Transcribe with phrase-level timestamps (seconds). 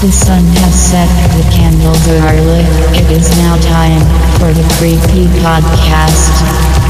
[0.00, 2.66] The sun has set, the candles are lit.
[2.96, 4.00] It is now time
[4.38, 6.89] for the Creepy Podcast.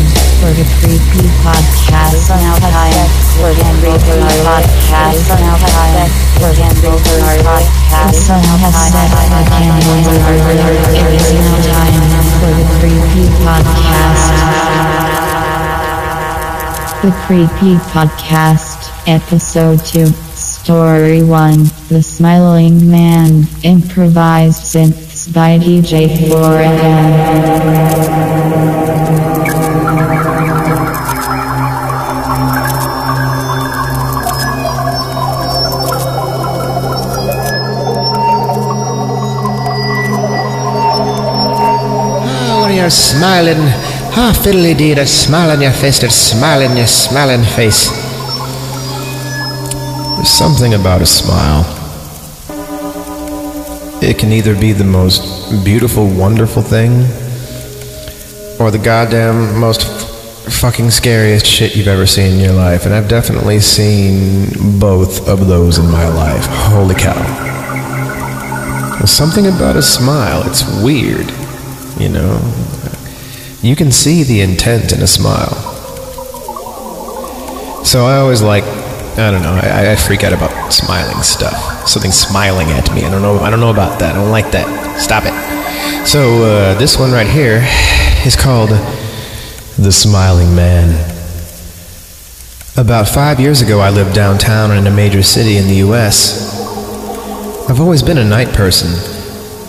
[0.51, 2.29] now time Creepy Podcast.
[2.29, 3.09] Now time
[3.79, 5.19] Creepy Podcast.
[10.91, 11.95] It is now time
[12.39, 14.25] for the Creepy Podcast.
[17.01, 28.30] The Creepy Podcast, Episode 2, Story 1 The Smiling Man, Improvised Synths by DJ 4AM.
[42.81, 43.59] You're smiling,
[44.17, 47.91] ah, fiddly dee, a smile on your face, there's smile in your smiling face.
[50.15, 51.63] There's something about a smile.
[54.01, 57.01] It can either be the most beautiful, wonderful thing,
[58.59, 59.83] or the goddamn most
[60.49, 62.85] fucking scariest shit you've ever seen in your life.
[62.85, 66.47] And I've definitely seen both of those in my life.
[66.47, 67.13] Holy cow.
[68.97, 70.41] There's something about a smile.
[70.47, 71.31] It's weird,
[71.99, 72.60] you know.
[73.61, 75.53] You can see the intent in a smile.
[77.85, 81.87] So I always like, I don't know, I, I freak out about smiling stuff.
[81.87, 83.03] Something smiling at me.
[83.03, 83.37] I don't know.
[83.39, 84.15] I don't know about that.
[84.15, 84.99] I don't like that.
[84.99, 86.07] Stop it.
[86.07, 87.61] So uh, this one right here
[88.25, 90.89] is called the Smiling Man.
[92.77, 96.59] About five years ago, I lived downtown in a major city in the U.S.
[97.69, 98.89] I've always been a night person,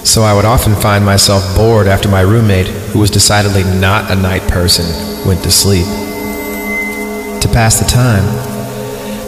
[0.04, 4.16] so I would often find myself bored after my roommate, who was decidedly not a
[4.16, 4.84] night person,
[5.26, 5.86] went to sleep.
[7.40, 8.24] To pass the time,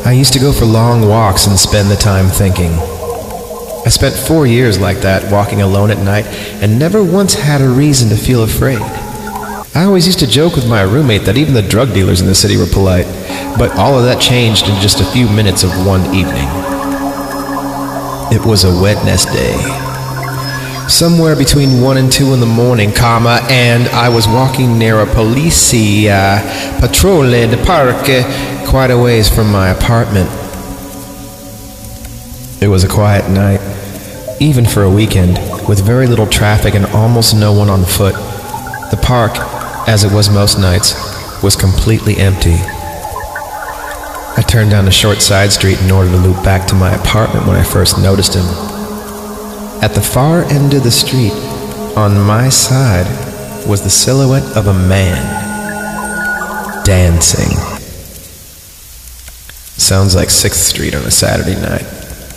[0.07, 2.73] I used to go for long walks and spend the time thinking.
[2.73, 6.27] I spent four years like that, walking alone at night,
[6.63, 8.83] and never once had a reason to feel afraid.
[9.75, 12.35] I always used to joke with my roommate that even the drug dealers in the
[12.35, 13.07] city were polite,
[13.59, 16.49] but all of that changed in just a few minutes of one evening.
[18.33, 19.94] It was a Wednesday.
[20.89, 25.07] Somewhere between 1 and 2 in the morning, comma, and I was walking near a
[25.07, 25.71] police
[26.79, 30.29] patrol in the park uh, quite a ways from my apartment.
[32.63, 33.61] It was a quiet night,
[34.41, 38.15] even for a weekend, with very little traffic and almost no one on foot.
[38.91, 39.33] The park,
[39.89, 40.93] as it was most nights,
[41.43, 42.57] was completely empty.
[44.37, 47.47] I turned down a short side street in order to loop back to my apartment
[47.47, 48.74] when I first noticed him.
[49.85, 51.35] At the far end of the street,
[51.95, 53.05] on my side,
[53.69, 55.21] was the silhouette of a man
[56.87, 57.51] dancing.
[59.77, 61.85] Sounds like 6th Street on a Saturday night,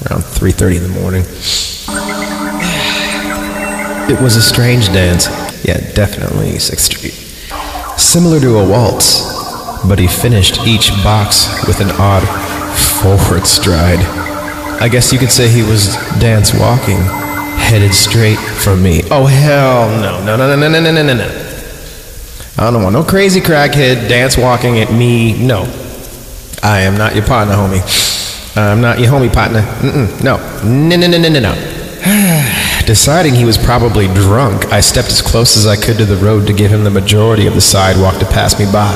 [0.03, 1.23] around 3:30 in the morning.
[4.11, 5.27] It was a strange dance.
[5.63, 7.13] Yeah, definitely 6th Street.
[7.97, 9.23] Similar to a waltz,
[9.87, 12.27] but he finished each box with an odd
[13.01, 14.01] forward stride.
[14.81, 16.99] I guess you could say he was dance walking,
[17.67, 19.01] headed straight for me.
[19.11, 20.23] Oh hell no.
[20.23, 21.44] No no no no no no no no.
[22.57, 25.38] I don't want no crazy crackhead dance walking at me.
[25.45, 25.63] No.
[26.63, 27.83] I am not your partner, homie.
[28.56, 29.61] I'm not your homie partner.
[29.61, 30.23] Mm-mm.
[30.23, 30.38] No.
[30.63, 31.77] No no no no no no.
[32.86, 36.47] Deciding he was probably drunk, I stepped as close as I could to the road
[36.47, 38.95] to give him the majority of the sidewalk to pass me by.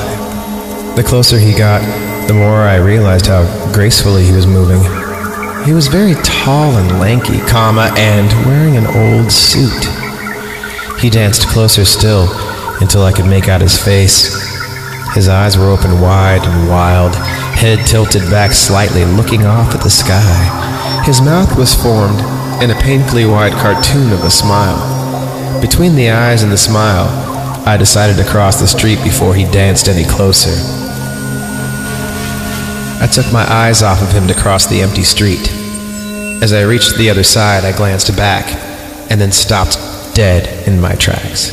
[0.96, 1.82] The closer he got,
[2.26, 5.01] the more I realized how gracefully he was moving.
[5.64, 9.84] He was very tall and lanky, comma, and wearing an old suit.
[10.98, 12.26] He danced closer still
[12.80, 14.34] until I could make out his face.
[15.14, 19.90] His eyes were open wide and wild, head tilted back slightly, looking off at the
[19.90, 21.02] sky.
[21.06, 22.18] His mouth was formed
[22.60, 25.60] in a painfully wide cartoon of a smile.
[25.60, 27.06] Between the eyes and the smile,
[27.64, 30.81] I decided to cross the street before he danced any closer.
[33.02, 35.50] I took my eyes off of him to cross the empty street.
[36.40, 38.46] As I reached the other side, I glanced back,
[39.10, 39.76] and then stopped
[40.14, 41.50] dead in my tracks.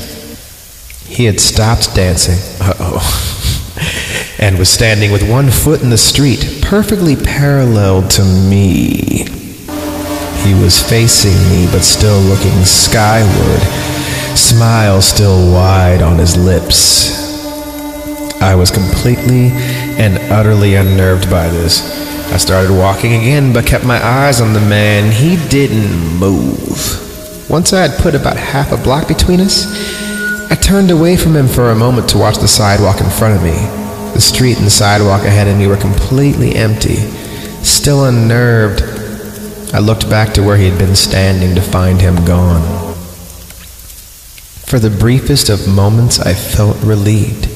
[1.07, 7.15] He had stopped dancing, uh-oh, and was standing with one foot in the street, perfectly
[7.15, 9.25] parallel to me.
[10.45, 13.61] He was facing me, but still looking skyward,
[14.37, 17.27] smile still wide on his lips.
[18.39, 19.49] I was completely
[19.99, 21.83] and utterly unnerved by this.
[22.31, 25.11] I started walking again, but kept my eyes on the man.
[25.11, 27.49] He didn't move.
[27.49, 29.65] Once I had put about half a block between us,
[30.49, 33.43] I turned away from him for a moment to watch the sidewalk in front of
[33.43, 33.57] me.
[34.13, 36.95] The street and the sidewalk ahead of me were completely empty.
[37.63, 38.83] Still unnerved,
[39.73, 42.95] I looked back to where he had been standing to find him gone.
[44.65, 47.48] For the briefest of moments, I felt relieved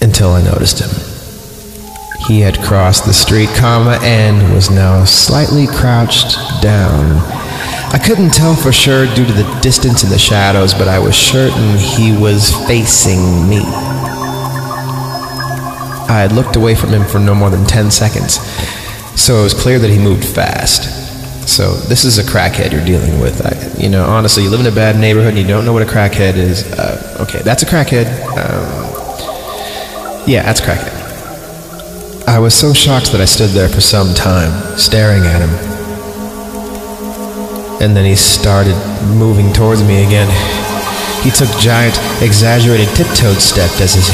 [0.00, 0.90] until I noticed him.
[2.26, 7.16] He had crossed the street, comma, and was now slightly crouched down.
[7.90, 11.16] I couldn't tell for sure due to the distance and the shadows, but I was
[11.16, 13.62] certain he was facing me.
[16.10, 18.34] I had looked away from him for no more than 10 seconds,
[19.18, 20.98] so it was clear that he moved fast.
[21.48, 23.40] So this is a crackhead you're dealing with.
[23.44, 25.82] I, you know, honestly, you live in a bad neighborhood and you don't know what
[25.82, 26.70] a crackhead is.
[26.72, 28.06] Uh, okay, that's a crackhead.
[28.36, 28.77] Um,
[30.28, 30.92] yeah, that's crackhead.
[32.28, 35.48] I was so shocked that I stood there for some time, staring at him.
[37.80, 38.76] And then he started
[39.16, 40.28] moving towards me again.
[41.24, 44.04] He took giant, exaggerated tiptoed steps as if,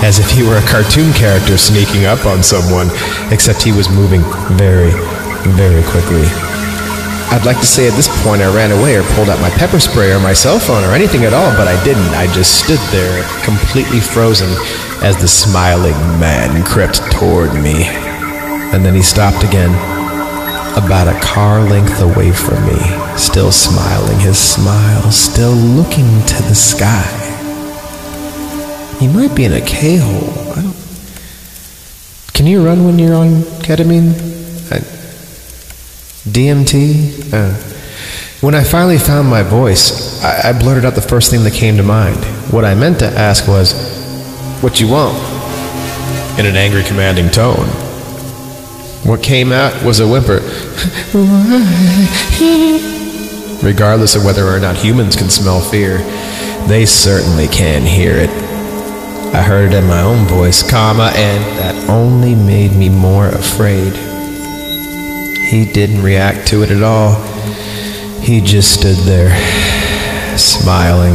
[0.08, 2.88] as if he were a cartoon character sneaking up on someone,
[3.30, 4.24] except he was moving
[4.56, 4.96] very,
[5.52, 6.45] very quickly.
[7.28, 9.80] I'd like to say at this point I ran away or pulled out my pepper
[9.80, 12.14] spray or my cell phone or anything at all, but I didn't.
[12.14, 14.48] I just stood there, completely frozen,
[15.02, 17.84] as the smiling man crept toward me.
[18.72, 19.74] And then he stopped again,
[20.76, 22.78] about a car length away from me,
[23.16, 27.06] still smiling his smile, still looking to the sky.
[29.00, 30.54] He might be in a K-hole.
[32.34, 34.35] Can you run when you're on ketamine?
[36.26, 37.32] DMT?
[37.32, 37.54] Uh,
[38.40, 41.76] when I finally found my voice, I, I blurted out the first thing that came
[41.76, 42.22] to mind.
[42.52, 43.72] What I meant to ask was,
[44.60, 45.16] What you want?
[46.38, 47.66] In an angry, commanding tone.
[49.06, 50.40] What came out was a whimper.
[53.62, 55.98] Regardless of whether or not humans can smell fear,
[56.66, 58.30] they certainly can hear it.
[59.34, 63.92] I heard it in my own voice, comma, and that only made me more afraid.
[65.46, 67.14] He didn't react to it at all.
[68.20, 69.30] He just stood there,
[70.36, 71.14] smiling.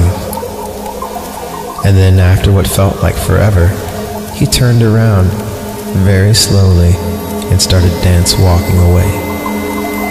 [1.85, 3.67] And then, after what felt like forever,
[4.33, 5.27] he turned around
[6.05, 6.93] very slowly
[7.51, 9.11] and started dance walking away.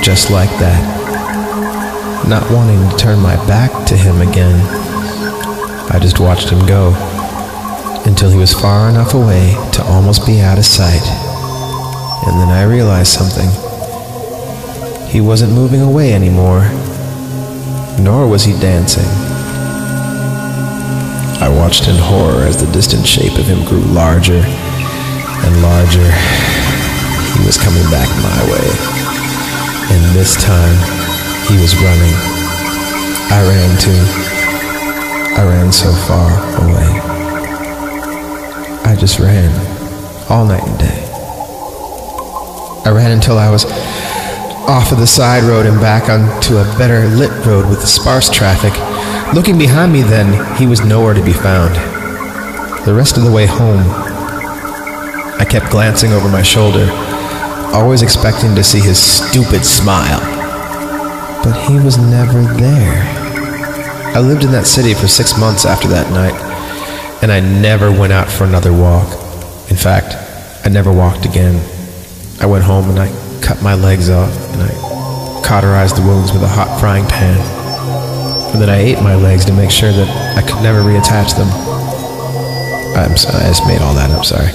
[0.03, 2.29] Just like that.
[2.29, 4.61] Not wanting to turn my back to him again,
[5.91, 6.93] I just watched him go
[8.05, 11.07] until he was far enough away to almost be out of sight.
[12.27, 13.70] And then I realized something.
[15.11, 16.63] He wasn't moving away anymore,
[17.99, 19.11] nor was he dancing.
[21.43, 26.07] I watched in horror as the distant shape of him grew larger and larger.
[27.35, 28.69] He was coming back my way.
[29.91, 30.79] And this time,
[31.51, 32.15] he was running.
[33.35, 34.03] I ran too.
[35.35, 36.31] I ran so far
[36.63, 36.87] away.
[38.87, 39.51] I just ran
[40.31, 41.03] all night and day.
[42.85, 43.65] I ran until I was
[44.71, 48.31] off of the side road and back onto a better lit road with the sparse
[48.31, 48.73] traffic.
[49.35, 51.75] Looking behind me then, he was nowhere to be found.
[52.87, 53.83] The rest of the way home,
[55.41, 56.87] I kept glancing over my shoulder,
[57.75, 60.21] always expecting to see his stupid smile.
[61.43, 63.03] But he was never there.
[64.15, 66.35] I lived in that city for six months after that night,
[67.23, 69.09] and I never went out for another walk.
[69.69, 70.15] In fact,
[70.65, 71.57] I never walked again.
[72.41, 73.09] I went home and I
[73.41, 77.39] cut my legs off, and I cauterized the wounds with a hot frying pan.
[78.53, 81.49] And then I ate my legs to make sure that I could never reattach them.
[82.97, 84.51] I'm I just made all that up, sorry.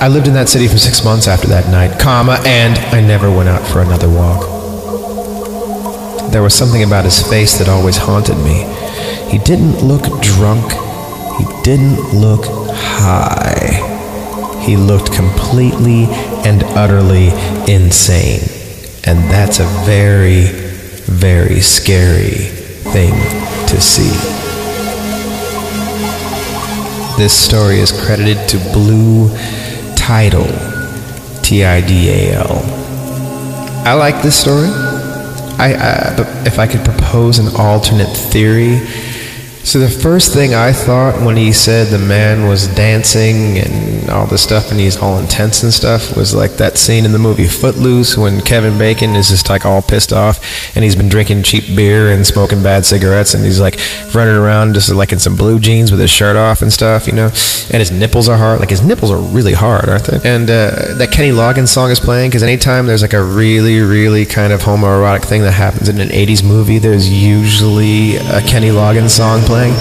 [0.00, 3.30] I lived in that city for six months after that night, comma, and I never
[3.30, 4.42] went out for another walk.
[6.32, 8.64] There was something about his face that always haunted me.
[9.30, 10.72] He didn't look drunk.
[11.38, 13.82] He didn't look high.
[14.64, 16.06] He looked completely
[16.44, 17.28] and utterly
[17.72, 18.55] insane.
[19.06, 20.46] And that's a very,
[21.06, 22.50] very scary
[22.92, 23.14] thing
[23.68, 24.10] to see.
[27.16, 29.30] This story is credited to Blue
[29.94, 30.48] Tidal,
[31.42, 32.62] T I D A L.
[33.86, 34.68] I like this story.
[35.58, 38.80] I, uh, if I could propose an alternate theory,
[39.64, 44.26] so the first thing I thought when he said the man was dancing and all
[44.26, 47.46] this stuff and he's all intense and stuff was like that scene in the movie
[47.46, 50.38] Footloose when Kevin Bacon is just like all pissed off
[50.76, 53.78] and he's been drinking cheap beer and smoking bad cigarettes and he's like
[54.14, 57.12] running around just like in some blue jeans with his shirt off and stuff, you
[57.12, 58.60] know, and his nipples are hard.
[58.60, 60.20] Like his nipples are really hard, aren't they?
[60.28, 64.24] And uh, that Kenny Loggins song is playing because anytime there's like a really, really
[64.24, 69.10] kind of homoerotic thing that happens in an 80s movie, there's usually a Kenny Loggins
[69.10, 69.74] song playing playing,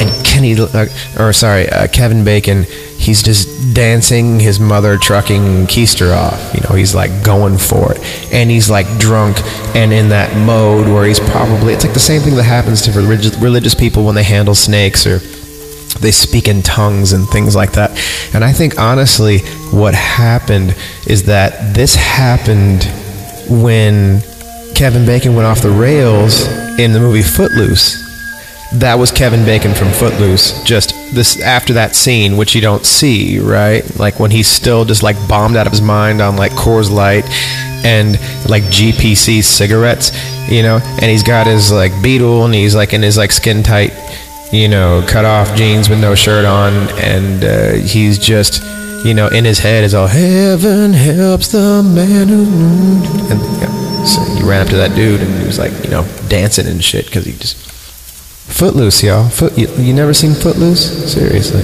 [0.00, 0.86] and Kenny, uh,
[1.18, 2.64] or sorry, uh, Kevin Bacon,
[2.98, 6.54] he's just dancing his mother trucking keister off.
[6.54, 7.98] You know, he's like going for it,
[8.34, 9.38] and he's like drunk
[9.74, 11.72] and in that mode where he's probably.
[11.72, 15.06] It's like the same thing that happens to religious, religious people when they handle snakes
[15.06, 15.20] or
[16.00, 17.98] they speak in tongues and things like that.
[18.34, 19.38] And I think honestly,
[19.72, 20.76] what happened
[21.06, 22.84] is that this happened
[23.48, 24.20] when
[24.74, 26.46] Kevin Bacon went off the rails
[26.78, 28.05] in the movie Footloose
[28.74, 30.62] that was Kevin Bacon from Footloose.
[30.64, 33.84] Just this after that scene, which you don't see, right?
[33.98, 37.24] Like when he's still just like bombed out of his mind on like Coors Light
[37.84, 38.12] and
[38.48, 40.10] like GPC cigarettes,
[40.50, 43.62] you know, and he's got his like beetle and he's like in his like skin
[43.62, 43.92] tight,
[44.52, 48.62] you know, cut off jeans with no shirt on, and uh, he's just.
[49.04, 52.42] You know, in his head is all heaven helps the man who.
[53.30, 56.02] And yeah, so he ran up to that dude and he was like, you know,
[56.28, 57.65] dancing and shit because he just
[58.48, 59.28] Footloose, y'all.
[59.28, 61.12] Foot, you, you never seen Footloose?
[61.12, 61.60] Seriously.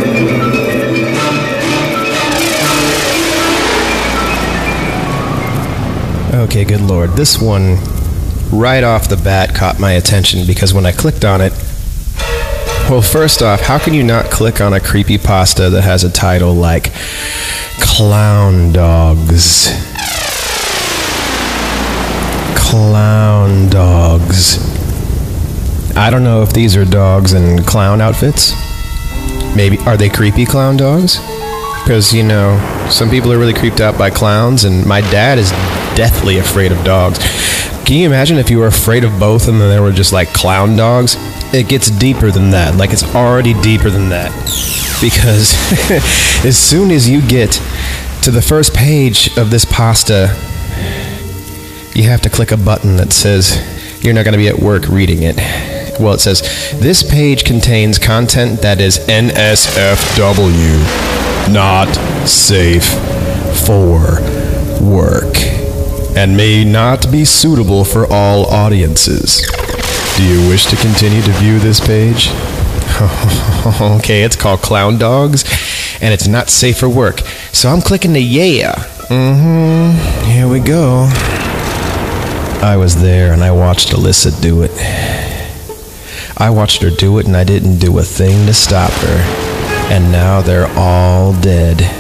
[6.60, 7.12] Okay, good lord.
[7.12, 7.78] This one,
[8.52, 11.54] right off the bat, caught my attention because when I clicked on it,
[12.90, 16.12] well, first off, how can you not click on a creepy pasta that has a
[16.12, 16.92] title like
[17.80, 19.70] Clown Dogs?
[22.58, 24.58] Clown Dogs.
[25.96, 28.52] I don't know if these are dogs in clown outfits.
[29.56, 31.20] Maybe are they creepy clown dogs?
[31.86, 32.60] Because you know,
[32.92, 35.54] some people are really creeped out by clowns, and my dad is
[36.00, 37.20] deathly afraid of dogs.
[37.84, 40.30] Can you imagine if you were afraid of both and then there were just like
[40.30, 41.18] clown dogs?
[41.54, 42.78] It gets deeper than that.
[42.78, 44.32] Like it's already deeper than that.
[45.02, 45.54] Because
[46.46, 47.52] as soon as you get
[48.22, 50.34] to the first page of this pasta,
[51.94, 53.58] you have to click a button that says
[54.02, 55.36] you're not going to be at work reading it.
[56.00, 59.52] Well, it says this page contains content that is NSFW,
[61.52, 61.94] not
[62.26, 62.88] safe
[63.68, 64.22] for
[64.82, 65.49] work
[66.20, 69.42] and may not be suitable for all audiences.
[70.18, 72.28] Do you wish to continue to view this page?
[73.82, 75.46] okay, it's called Clown Dogs,
[76.02, 77.22] and it's not safe for work.
[77.54, 78.74] So I'm clicking the yeah.
[79.08, 80.30] Mm hmm.
[80.30, 81.08] Here we go.
[82.62, 84.72] I was there and I watched Alyssa do it.
[86.36, 89.20] I watched her do it and I didn't do a thing to stop her.
[89.90, 91.99] And now they're all dead.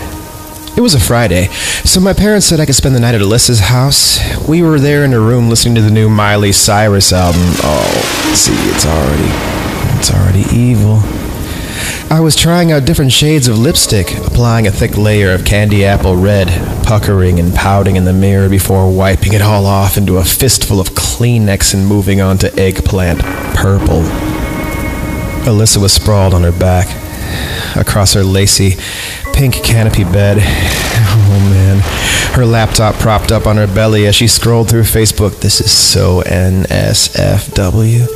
[0.77, 1.47] It was a Friday,
[1.83, 4.19] so my parents said I could spend the night at Alyssa's house.
[4.47, 7.41] We were there in her room listening to the new Miley Cyrus album.
[7.63, 9.29] Oh, see, it's already.
[9.99, 11.01] It's already evil.
[12.11, 16.15] I was trying out different shades of lipstick, applying a thick layer of candy apple
[16.15, 16.47] red,
[16.83, 20.89] puckering and pouting in the mirror before wiping it all off into a fistful of
[20.89, 23.19] Kleenex and moving on to eggplant
[23.53, 24.01] purple.
[25.43, 26.87] Alyssa was sprawled on her back,
[27.75, 28.75] across her lacy,
[29.33, 30.37] pink canopy bed.
[30.41, 31.79] Oh man.
[32.35, 35.39] Her laptop propped up on her belly as she scrolled through Facebook.
[35.39, 38.07] This is so NSFW.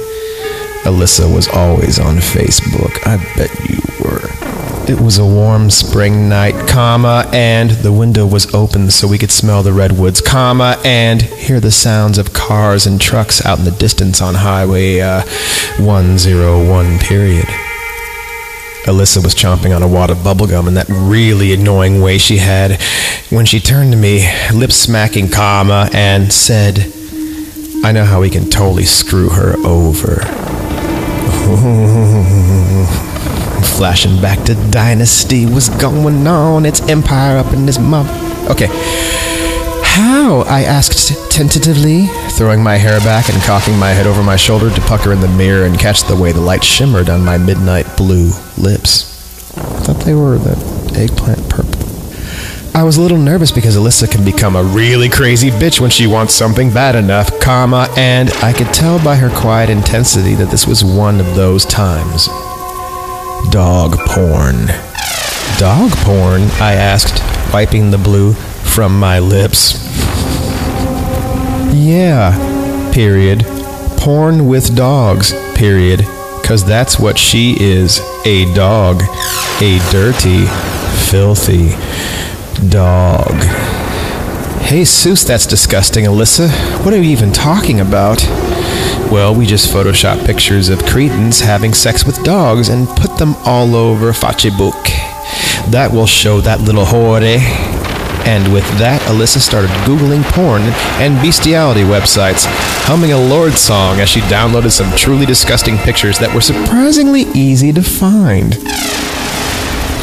[0.84, 3.00] Alyssa was always on Facebook.
[3.08, 4.22] I bet you were.
[4.86, 9.32] It was a warm spring night, comma, and the window was open so we could
[9.32, 13.72] smell the redwoods, comma, and hear the sounds of cars and trucks out in the
[13.72, 15.22] distance on Highway uh,
[15.80, 17.48] 101, period.
[18.86, 22.82] Alyssa was chomping on a wad of bubblegum in that really annoying way she had
[23.30, 26.92] when she turned to me, lips smacking comma, and said,
[27.86, 30.16] I know how we can totally screw her over.
[33.78, 38.10] Flashing back to Dynasty was going on, its empire up in this mouth.
[38.50, 38.68] Okay.
[39.94, 40.40] How?
[40.48, 44.82] I asked tentatively, throwing my hair back and cocking my head over my shoulder to
[44.82, 48.32] pucker in the mirror and catch the way the light shimmered on my midnight blue
[48.58, 49.56] lips.
[49.56, 50.56] I thought they were the
[50.98, 51.84] eggplant purple.
[52.76, 56.08] I was a little nervous because Alyssa can become a really crazy bitch when she
[56.08, 60.66] wants something bad enough, comma, and I could tell by her quiet intensity that this
[60.66, 62.26] was one of those times.
[63.52, 64.66] Dog porn.
[65.60, 66.42] Dog porn?
[66.60, 67.22] I asked,
[67.54, 68.34] wiping the blue
[68.74, 69.76] from my lips.
[71.76, 73.46] Yeah, period.
[73.98, 76.02] Porn with dogs, period.
[76.44, 79.04] Cause that's what she is a dog.
[79.62, 80.48] A dirty,
[81.08, 81.70] filthy
[82.68, 83.36] dog.
[84.64, 86.50] Hey, Seuss, that's disgusting, Alyssa.
[86.84, 88.24] What are you even talking about?
[89.12, 93.76] Well, we just photoshopped pictures of Credence having sex with dogs and put them all
[93.76, 94.84] over Facebook.
[95.70, 97.22] That will show that little whore.
[97.22, 97.73] Eh?
[98.26, 100.62] And with that, Alyssa started Googling porn
[101.02, 102.46] and bestiality websites,
[102.86, 107.74] humming a Lorde song as she downloaded some truly disgusting pictures that were surprisingly easy
[107.74, 108.56] to find.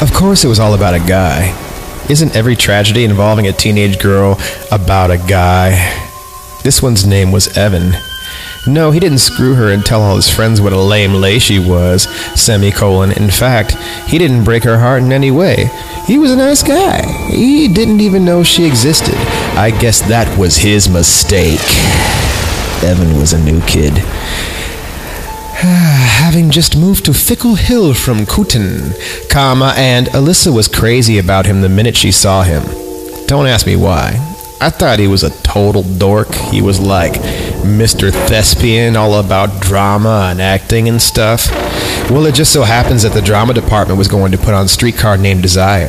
[0.02, 1.56] Of course, it was all about a guy.
[2.10, 4.38] Isn't every tragedy involving a teenage girl
[4.70, 5.70] about a guy?
[6.62, 7.94] This one's name was Evan.
[8.66, 11.58] No, he didn't screw her and tell all his friends what a lame lay she
[11.58, 12.02] was,
[12.38, 13.10] semicolon.
[13.12, 13.72] In fact,
[14.06, 15.70] he didn't break her heart in any way.
[16.06, 17.06] He was a nice guy.
[17.30, 19.14] He didn't even know she existed.
[19.56, 21.60] I guess that was his mistake.
[22.84, 23.92] Evan was a new kid.
[25.60, 28.92] Having just moved to Fickle Hill from Cutten,
[29.30, 32.62] comma, and Alyssa was crazy about him the minute she saw him.
[33.26, 34.26] Don't ask me why.
[34.60, 36.34] I thought he was a total dork.
[36.34, 37.14] He was like
[37.60, 38.10] Mr.
[38.10, 41.50] Thespian, all about drama and acting and stuff.
[42.10, 45.16] Well, it just so happens that the drama department was going to put on Streetcar
[45.16, 45.88] Named Desire.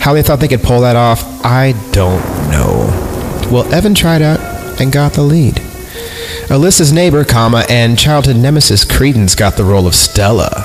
[0.00, 2.88] How they thought they could pull that off, I don't know.
[3.50, 4.40] Well, Evan tried out
[4.80, 5.54] and got the lead.
[6.48, 10.50] Alyssa's neighbor, comma, and childhood nemesis Credence got the role of Stella.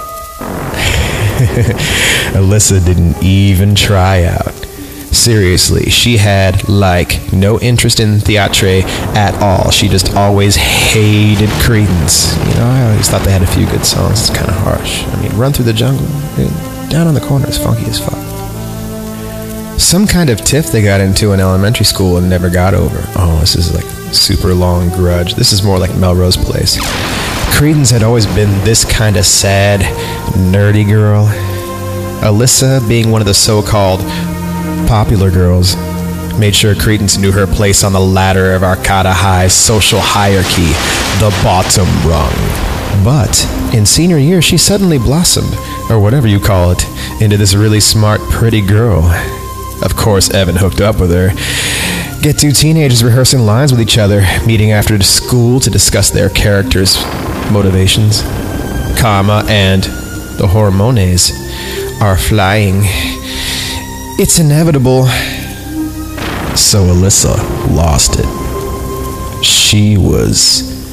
[2.34, 4.59] Alyssa didn't even try out.
[5.12, 8.82] Seriously, she had like no interest in theatre
[9.16, 9.72] at all.
[9.72, 12.38] She just always hated Credence.
[12.48, 14.22] You know, I always thought they had a few good songs.
[14.22, 15.04] It's kind of harsh.
[15.06, 16.06] I mean, Run Through the Jungle,
[16.38, 18.18] eh, Down on the Corner is funky as fuck.
[19.80, 23.02] Some kind of tiff they got into in elementary school and never got over.
[23.16, 25.36] Oh, this is like super long grudge.
[25.36, 26.78] This is more like Melrose Place.
[27.58, 29.80] Credence had always been this kind of sad,
[30.54, 31.26] nerdy girl.
[32.22, 34.02] Alyssa, being one of the so called
[34.90, 35.76] popular girls,
[36.40, 40.74] made sure Credence knew her place on the ladder of Arcata High's social hierarchy,
[41.22, 42.34] the bottom rung.
[43.06, 45.54] But in senior year, she suddenly blossomed,
[45.92, 46.84] or whatever you call it,
[47.22, 49.04] into this really smart, pretty girl.
[49.84, 51.30] Of course, Evan hooked up with her.
[52.24, 56.98] Get two teenagers rehearsing lines with each other, meeting after school to discuss their characters'
[57.52, 58.24] motivations,
[59.00, 59.84] karma, and
[60.40, 61.32] the hormones
[62.02, 63.19] are flying.
[64.22, 65.06] It's inevitable.
[66.58, 67.38] So Alyssa
[67.74, 69.46] lost it.
[69.46, 70.92] She was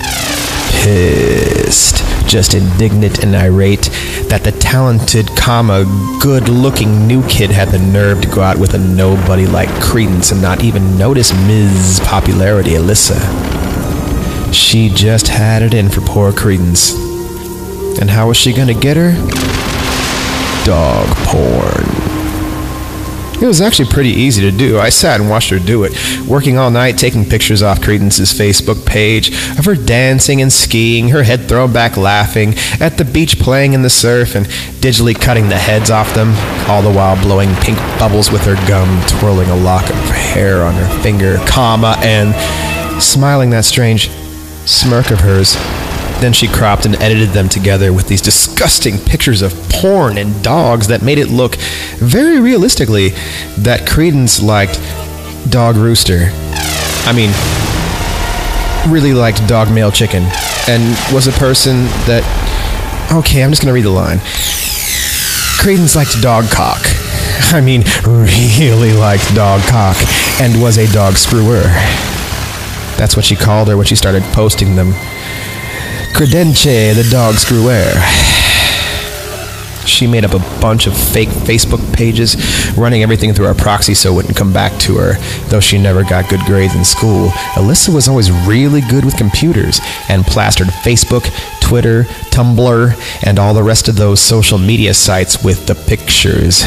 [0.71, 3.91] pissed, just indignant and irate
[4.29, 5.85] that the talented, comma,
[6.23, 10.41] good-looking new kid had the nerve to go out with a nobody like Credence and
[10.41, 12.01] not even notice Ms.
[12.05, 13.19] Popularity Alyssa.
[14.55, 16.93] She just had it in for poor Credence.
[18.01, 19.15] And how was she gonna get her?
[20.65, 21.96] Dog porn.
[23.41, 24.79] It was actually pretty easy to do.
[24.79, 25.93] I sat and watched her do it,
[26.27, 31.23] working all night taking pictures off Credence's Facebook page of her dancing and skiing, her
[31.23, 34.47] head thrown back laughing, at the beach playing in the surf, and
[34.81, 36.33] digitally cutting the heads off them,
[36.67, 40.73] all the while blowing pink bubbles with her gum, twirling a lock of hair on
[40.73, 42.35] her finger, comma, and
[43.03, 44.09] smiling that strange
[44.65, 45.57] smirk of hers
[46.21, 50.89] then she cropped and edited them together with these disgusting pictures of porn and dogs
[50.89, 51.57] that made it look
[51.97, 53.11] very realistically
[53.59, 54.81] that Credence liked
[55.51, 56.31] Dog Rooster.
[57.05, 57.31] I mean,
[58.91, 60.25] really liked Dog Male Chicken
[60.69, 62.25] and was a person that.
[63.13, 64.19] Okay, I'm just gonna read the line.
[65.61, 66.81] Credence liked dog cock.
[67.53, 69.97] I mean, really liked dog cock
[70.41, 71.63] and was a dog screwer.
[72.97, 74.93] That's what she called her when she started posting them.
[76.17, 77.93] Credence, the dog screwer.
[79.87, 82.39] She made up a bunch of fake Facebook pages,
[82.75, 85.19] running everything through our proxy so it wouldn't come back to her.
[85.49, 89.79] Though she never got good grades in school, Alyssa was always really good with computers
[90.09, 91.29] and plastered Facebook,
[91.61, 96.63] Twitter, Tumblr, and all the rest of those social media sites with the pictures.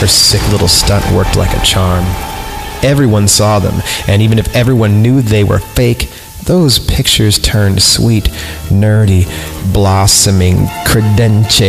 [0.00, 2.04] Her sick little stunt worked like a charm.
[2.82, 6.10] Everyone saw them, and even if everyone knew they were fake,
[6.46, 8.26] those pictures turned sweet,
[8.70, 9.26] nerdy,
[9.72, 11.60] blossoming credence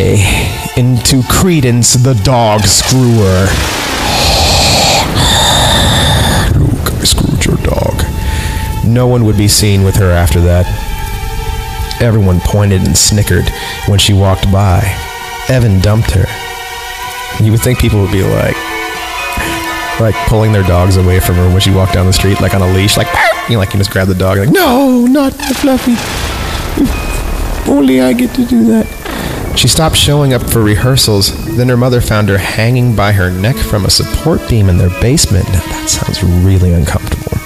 [0.78, 3.48] into credence the dog screwer.
[6.60, 8.04] Luke, I screwed your dog.
[8.86, 10.68] No one would be seen with her after that.
[12.00, 13.50] Everyone pointed and snickered
[13.88, 14.84] when she walked by.
[15.50, 16.28] Evan dumped her.
[17.44, 18.56] You would think people would be like,
[20.00, 22.62] like pulling their dogs away from her when she walked down the street, like on
[22.62, 23.08] a leash, like
[23.48, 25.96] you know, like you just grab the dog, like no, not Fluffy.
[27.70, 28.86] Only I get to do that.
[29.58, 31.58] She stopped showing up for rehearsals.
[31.58, 34.92] Then her mother found her hanging by her neck from a support beam in their
[35.02, 35.46] basement.
[35.46, 37.38] Now, that sounds really uncomfortable.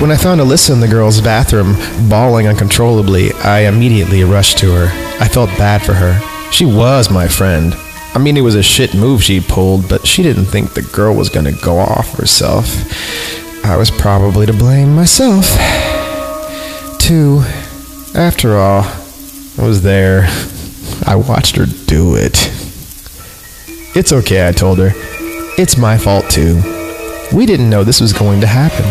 [0.00, 1.76] When I found Alyssa in the girls' bathroom,
[2.10, 4.86] bawling uncontrollably, I immediately rushed to her.
[5.20, 6.20] I felt bad for her.
[6.50, 7.74] She was my friend.
[8.16, 11.14] I mean, it was a shit move she pulled, but she didn't think the girl
[11.14, 12.66] was gonna go off herself.
[13.62, 15.44] I was probably to blame myself.
[16.98, 17.42] Too.
[18.14, 18.84] After all,
[19.58, 20.28] I was there.
[21.06, 22.50] I watched her do it.
[23.94, 24.92] It's okay, I told her.
[25.58, 26.62] It's my fault, too.
[27.34, 28.86] We didn't know this was going to happen.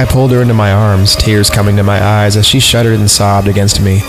[0.00, 3.10] I pulled her into my arms, tears coming to my eyes as she shuddered and
[3.10, 4.00] sobbed against me.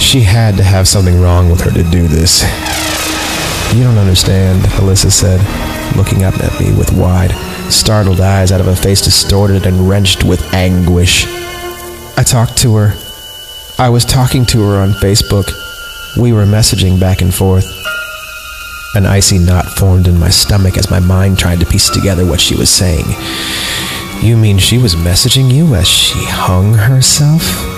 [0.00, 2.42] She had to have something wrong with her to do this.
[3.74, 5.40] You don't understand, Alyssa said,
[5.96, 7.32] looking up at me with wide,
[7.70, 11.26] startled eyes out of a face distorted and wrenched with anguish.
[12.16, 12.94] I talked to her.
[13.78, 15.50] I was talking to her on Facebook.
[16.16, 17.66] We were messaging back and forth.
[18.94, 22.40] An icy knot formed in my stomach as my mind tried to piece together what
[22.40, 23.04] she was saying.
[24.22, 27.77] You mean she was messaging you as she hung herself?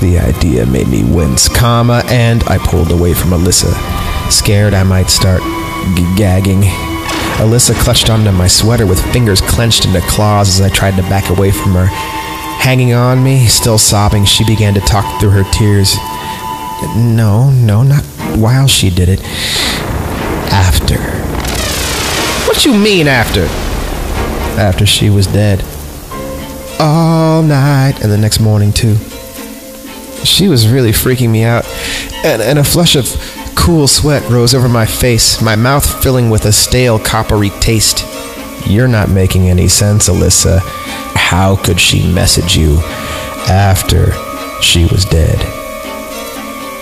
[0.00, 3.72] The idea made me wince, comma, and I pulled away from Alyssa,
[4.30, 5.40] scared I might start
[6.16, 6.62] gagging.
[7.38, 11.30] Alyssa clutched onto my sweater with fingers clenched into claws as I tried to back
[11.30, 11.86] away from her.
[11.86, 15.96] Hanging on me, still sobbing, she began to talk through her tears.
[16.96, 18.04] No, no, not
[18.36, 19.20] while she did it.
[20.52, 20.98] After.
[22.46, 23.46] What you mean after?
[24.60, 25.64] After she was dead.
[26.78, 28.96] All night and the next morning too.
[30.24, 31.66] She was really freaking me out,
[32.24, 33.06] and, and a flush of
[33.54, 38.04] cool sweat rose over my face, my mouth filling with a stale, coppery taste.
[38.66, 40.60] You're not making any sense, Alyssa.
[41.14, 42.78] How could she message you
[43.48, 44.12] after
[44.62, 45.38] she was dead?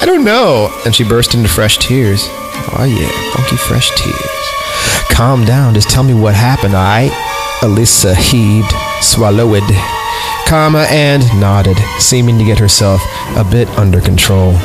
[0.00, 0.70] I don't know.
[0.84, 2.26] And she burst into fresh tears.
[2.72, 5.14] Oh, yeah, funky fresh tears.
[5.14, 7.08] Calm down, just tell me what happened, I.
[7.60, 8.72] Alyssa heaved,
[9.02, 9.99] swallowed,
[10.46, 13.00] comma, and nodded, seeming to get herself
[13.36, 14.56] a bit under control.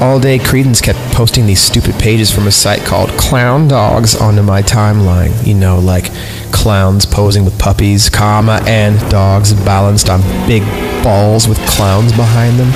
[0.00, 4.42] All day, Credence kept posting these stupid pages from a site called Clown Dogs onto
[4.42, 5.44] my timeline.
[5.44, 6.12] You know, like
[6.52, 10.62] clowns posing with puppies, comma, and dogs balanced on big
[11.02, 12.72] balls with clowns behind them.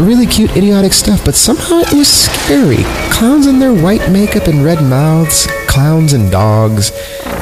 [0.00, 2.84] Really cute, idiotic stuff, but somehow it was scary.
[3.10, 6.92] Clowns in their white makeup and red mouths, clowns and dogs,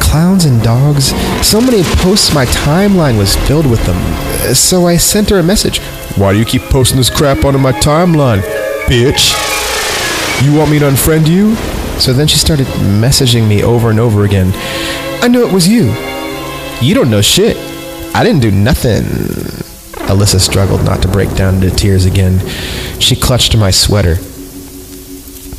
[0.08, 1.14] clowns and dogs.
[1.46, 4.54] So many posts my timeline was filled with them.
[4.54, 5.80] So I sent her a message.
[6.16, 8.40] Why do you keep posting this crap onto my timeline,
[8.86, 9.34] bitch?
[10.42, 11.54] You want me to unfriend you?
[12.00, 12.66] So then she started
[13.00, 14.52] messaging me over and over again.
[15.22, 15.92] I knew it was you.
[16.80, 17.56] You don't know shit.
[18.14, 19.02] I didn't do nothing.
[20.08, 22.38] Alyssa struggled not to break down into tears again.
[22.98, 24.16] She clutched my sweater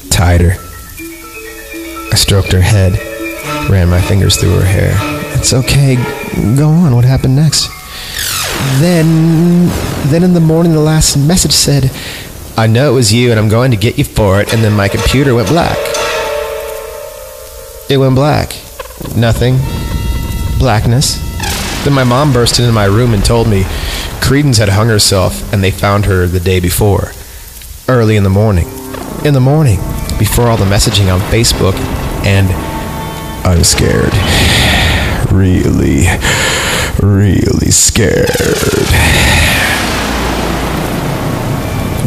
[0.09, 0.55] tighter.
[2.11, 2.93] I stroked her head,
[3.69, 4.93] ran my fingers through her hair.
[5.37, 5.95] It's okay.
[6.55, 6.95] Go on.
[6.95, 7.69] What happened next?
[8.79, 9.67] Then,
[10.09, 11.91] then in the morning, the last message said,
[12.57, 14.53] I know it was you and I'm going to get you for it.
[14.53, 15.77] And then my computer went black.
[17.89, 18.49] It went black.
[19.15, 19.57] Nothing.
[20.59, 21.17] Blackness.
[21.85, 23.63] Then my mom burst into my room and told me
[24.21, 27.13] Credence had hung herself and they found her the day before.
[27.87, 28.67] Early in the morning.
[29.23, 29.77] In the morning.
[30.19, 31.75] Before all the messaging on Facebook.
[32.25, 32.49] And
[33.43, 34.13] I'm scared.
[35.31, 36.07] Really,
[37.01, 38.29] really scared.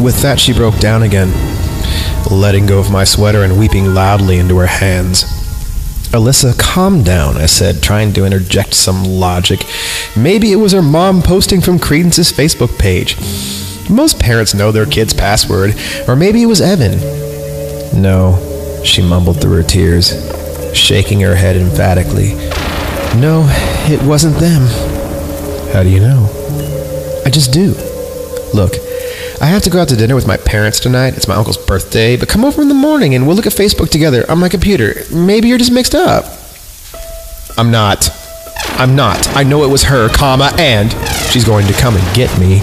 [0.01, 1.31] With that, she broke down again,
[2.29, 5.23] letting go of my sweater and weeping loudly into her hands.
[6.11, 9.65] Alyssa, calm down, I said, trying to interject some logic.
[10.15, 13.17] Maybe it was her mom posting from Credence's Facebook page.
[13.89, 15.75] Most parents know their kid's password,
[16.07, 16.99] or maybe it was Evan.
[17.99, 20.11] No, she mumbled through her tears,
[20.73, 22.33] shaking her head emphatically.
[23.19, 23.45] No,
[23.89, 24.63] it wasn't them.
[25.73, 26.29] How do you know?
[27.25, 27.73] I just do.
[28.53, 28.73] Look,
[29.41, 31.15] I have to go out to dinner with my parents tonight.
[31.15, 33.89] It's my uncle's birthday, but come over in the morning and we'll look at Facebook
[33.89, 35.03] together on my computer.
[35.11, 36.25] Maybe you're just mixed up.
[37.57, 38.09] I'm not.
[38.79, 39.27] I'm not.
[39.35, 40.91] I know it was her, comma, and
[41.31, 42.59] she's going to come and get me.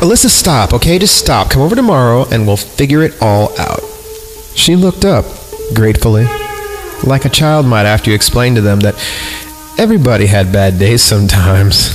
[0.00, 0.98] Alyssa, stop, okay?
[0.98, 1.50] Just stop.
[1.50, 3.80] Come over tomorrow and we'll figure it all out.
[4.54, 5.24] She looked up,
[5.74, 6.24] gratefully,
[7.04, 8.94] like a child might after you explain to them that
[9.78, 11.94] Everybody had bad days sometimes.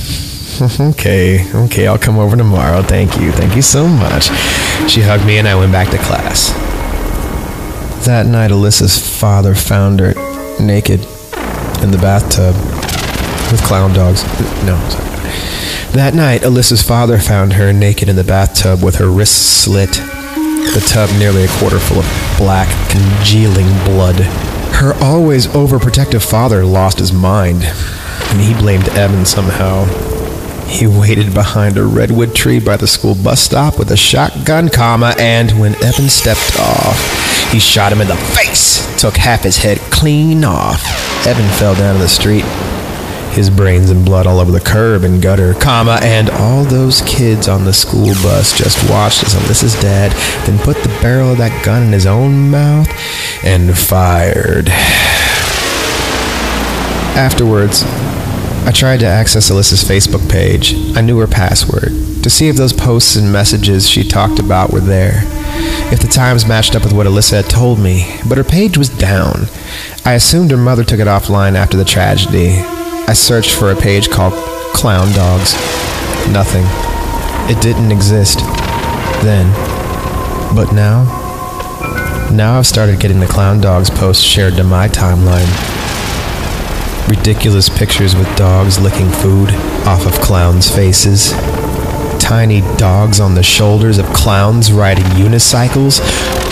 [0.80, 2.80] okay, okay, I'll come over tomorrow.
[2.80, 4.30] Thank you, thank you so much.
[4.90, 6.48] She hugged me and I went back to class.
[8.06, 10.14] That night, Alyssa's father found her
[10.58, 11.00] naked
[11.82, 12.54] in the bathtub
[13.52, 14.22] with clown dogs.
[14.64, 15.04] No, sorry.
[15.92, 20.82] That night, Alyssa's father found her naked in the bathtub with her wrists slit, the
[20.88, 24.53] tub nearly a quarter full of black, congealing blood.
[24.74, 29.84] Her always overprotective father lost his mind, and he blamed Evan somehow.
[30.66, 35.14] He waited behind a redwood tree by the school bus stop with a shotgun, comma,
[35.18, 39.78] and when Evan stepped off, he shot him in the face, took half his head
[39.90, 40.82] clean off.
[41.26, 42.44] Evan fell down in the street,
[43.34, 47.48] his brains and blood all over the curb and gutter, comma, and all those kids
[47.48, 50.12] on the school bus just watched as Alyssa's dad
[50.46, 52.88] then put the barrel of that gun in his own mouth
[53.44, 54.68] and fired.
[57.16, 57.82] Afterwards,
[58.66, 60.74] I tried to access Alyssa's Facebook page.
[60.96, 61.92] I knew her password
[62.24, 65.20] to see if those posts and messages she talked about were there.
[65.92, 68.88] If the times matched up with what Alyssa had told me, but her page was
[68.88, 69.46] down.
[70.06, 72.62] I assumed her mother took it offline after the tragedy.
[73.06, 74.32] I searched for a page called
[74.72, 75.54] Clown Dogs.
[76.32, 76.64] Nothing.
[77.50, 78.38] It didn't exist.
[79.22, 79.52] Then.
[80.54, 81.04] But now?
[82.32, 85.48] Now I've started getting the Clown Dogs posts shared to my timeline.
[87.08, 89.50] Ridiculous pictures with dogs licking food
[89.86, 91.32] off of clowns' faces
[92.24, 96.00] tiny dogs on the shoulders of clowns riding unicycles,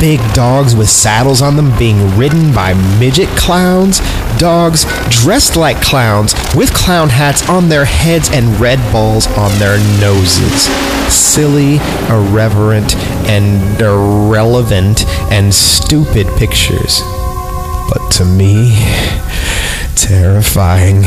[0.03, 4.01] big dogs with saddles on them being ridden by midget clowns,
[4.37, 9.79] dogs dressed like clowns with clown hats on their heads and red balls on their
[10.01, 10.63] noses.
[11.09, 11.77] Silly,
[12.11, 12.97] irreverent,
[13.29, 17.01] and irrelevant and stupid pictures.
[17.89, 18.75] But to me,
[19.95, 21.05] terrifying.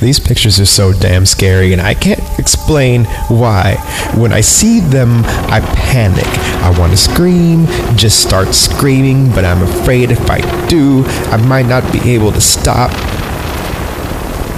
[0.00, 3.74] These pictures are so damn scary, and I can't explain why.
[4.16, 6.26] When I see them, I panic.
[6.64, 11.66] I want to scream, just start screaming, but I'm afraid if I do, I might
[11.66, 12.90] not be able to stop.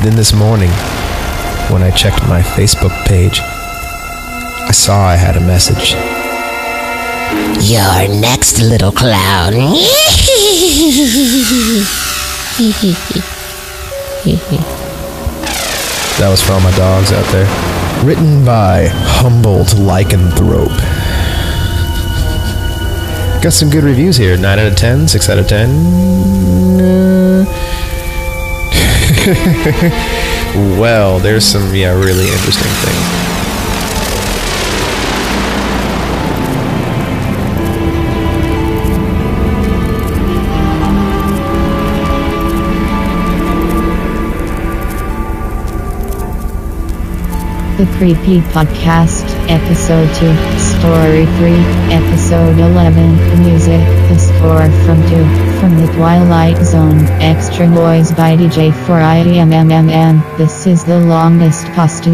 [0.04, 0.70] Then this morning,
[1.70, 5.94] when I checked my Facebook page, I saw I had a message.
[7.68, 9.54] Your next little clown.
[16.22, 17.46] That was for all my dogs out there.
[18.06, 20.78] Written by Humboldt Lycanthrope.
[23.42, 24.36] Got some good reviews here.
[24.36, 25.68] 9 out of 10, 6 out of 10.
[26.78, 27.44] Uh,
[30.80, 33.51] well, there's some, yeah, really interesting things.
[47.82, 51.50] The Creepy Podcast, Episode 2, Story 3,
[51.90, 58.72] Episode 11, Music, The Score from 2, from the Twilight Zone, Extra Noise by DJ
[58.86, 60.38] for IEMMMM.
[60.38, 62.06] This is the longest post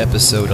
[0.00, 0.50] Episode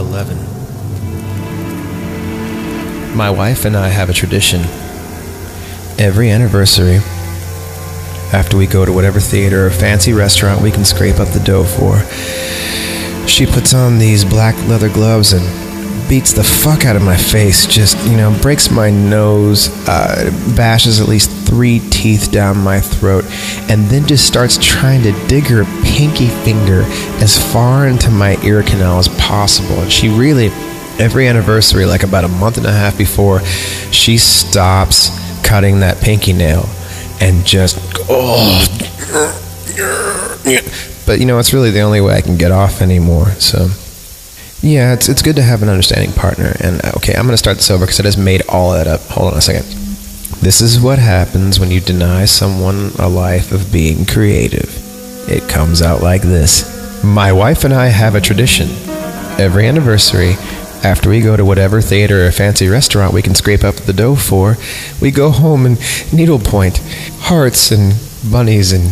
[8.32, 11.64] after we go to whatever theater or fancy restaurant we can scrape up the dough
[11.64, 12.00] for,
[13.26, 15.44] she puts on these black leather gloves and
[16.08, 17.66] beats the fuck out of my face.
[17.66, 23.24] Just, you know, breaks my nose, uh, bashes at least three teeth down my throat,
[23.70, 26.82] and then just starts trying to dig her pinky finger
[27.22, 29.80] as far into my ear canal as possible.
[29.80, 30.46] And she really,
[30.98, 33.40] every anniversary, like about a month and a half before,
[33.92, 35.10] she stops
[35.44, 36.68] cutting that pinky nail
[37.20, 38.66] and just, oh.
[41.06, 43.30] But you know, it's really the only way I can get off anymore.
[43.32, 43.68] So,
[44.62, 46.54] yeah, it's it's good to have an understanding partner.
[46.60, 49.00] And uh, okay, I'm gonna start this over because I just made all that up.
[49.02, 49.64] Hold on a second.
[50.40, 55.28] This is what happens when you deny someone a life of being creative.
[55.28, 57.04] It comes out like this.
[57.04, 58.68] My wife and I have a tradition.
[59.38, 60.34] Every anniversary,
[60.82, 64.16] after we go to whatever theater or fancy restaurant we can scrape up the dough
[64.16, 64.56] for,
[65.00, 65.78] we go home and
[66.12, 66.78] needlepoint
[67.18, 67.94] hearts and
[68.30, 68.90] bunnies and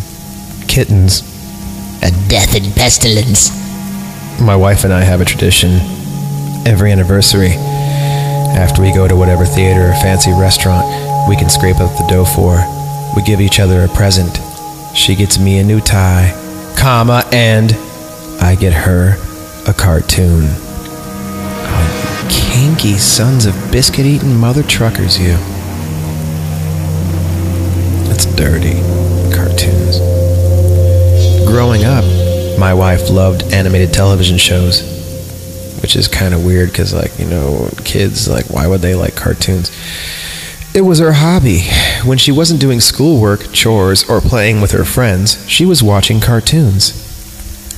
[0.68, 1.22] kittens.
[2.02, 3.50] A death and pestilence.
[4.40, 5.80] My wife and I have a tradition.
[6.66, 10.86] Every anniversary, after we go to whatever theater or fancy restaurant
[11.28, 12.62] we can scrape up the dough for,
[13.16, 14.38] we give each other a present.
[14.94, 16.32] She gets me a new tie,
[16.76, 17.72] comma, and
[18.40, 19.16] I get her
[19.66, 20.67] a cartoon.
[22.58, 25.36] Stinky sons of biscuit eating mother truckers, you.
[28.08, 28.80] That's dirty.
[29.32, 29.98] Cartoons.
[31.46, 32.04] Growing up,
[32.58, 34.80] my wife loved animated television shows,
[35.82, 39.14] which is kind of weird because, like, you know, kids, like, why would they like
[39.14, 39.70] cartoons?
[40.74, 41.60] It was her hobby.
[42.04, 47.04] When she wasn't doing schoolwork, chores, or playing with her friends, she was watching cartoons.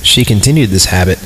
[0.01, 1.19] She continued this habit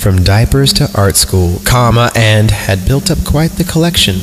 [0.00, 4.14] from diapers to art school, comma, and had built up quite the collection,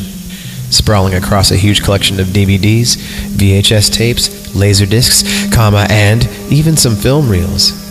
[0.71, 2.97] sprawling across a huge collection of DVDs,
[3.37, 7.85] VHS tapes, laser discs, comma, and even some film reels.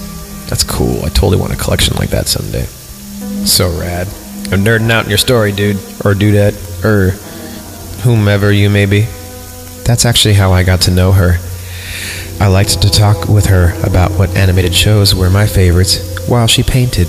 [0.48, 1.04] That's cool.
[1.04, 2.64] I totally want a collection like that someday.
[3.46, 4.08] So rad.
[4.50, 7.10] I'm nerding out in your story, dude, or dudette, or
[8.02, 9.02] whomever you may be.
[9.84, 11.38] That's actually how I got to know her.
[12.40, 16.64] I liked to talk with her about what animated shows were my favorites while she
[16.64, 17.06] painted.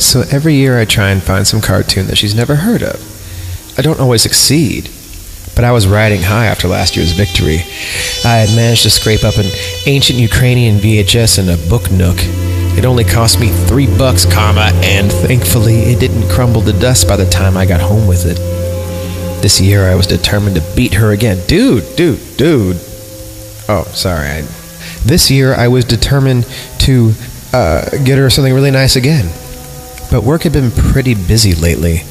[0.00, 3.08] So every year I try and find some cartoon that she's never heard of.
[3.78, 4.90] I don't always succeed,
[5.54, 7.60] but I was riding high after last year's victory.
[8.24, 9.50] I had managed to scrape up an
[9.86, 12.16] ancient Ukrainian VHS in a book nook.
[12.76, 17.16] It only cost me three bucks, comma, and thankfully it didn't crumble to dust by
[17.16, 18.36] the time I got home with it.
[19.42, 21.44] This year I was determined to beat her again.
[21.46, 22.76] Dude, dude, dude.
[23.68, 24.26] Oh, sorry.
[24.28, 24.40] I,
[25.04, 26.46] this year I was determined
[26.80, 27.12] to
[27.52, 29.26] uh, get her something really nice again.
[30.12, 32.02] But work had been pretty busy lately.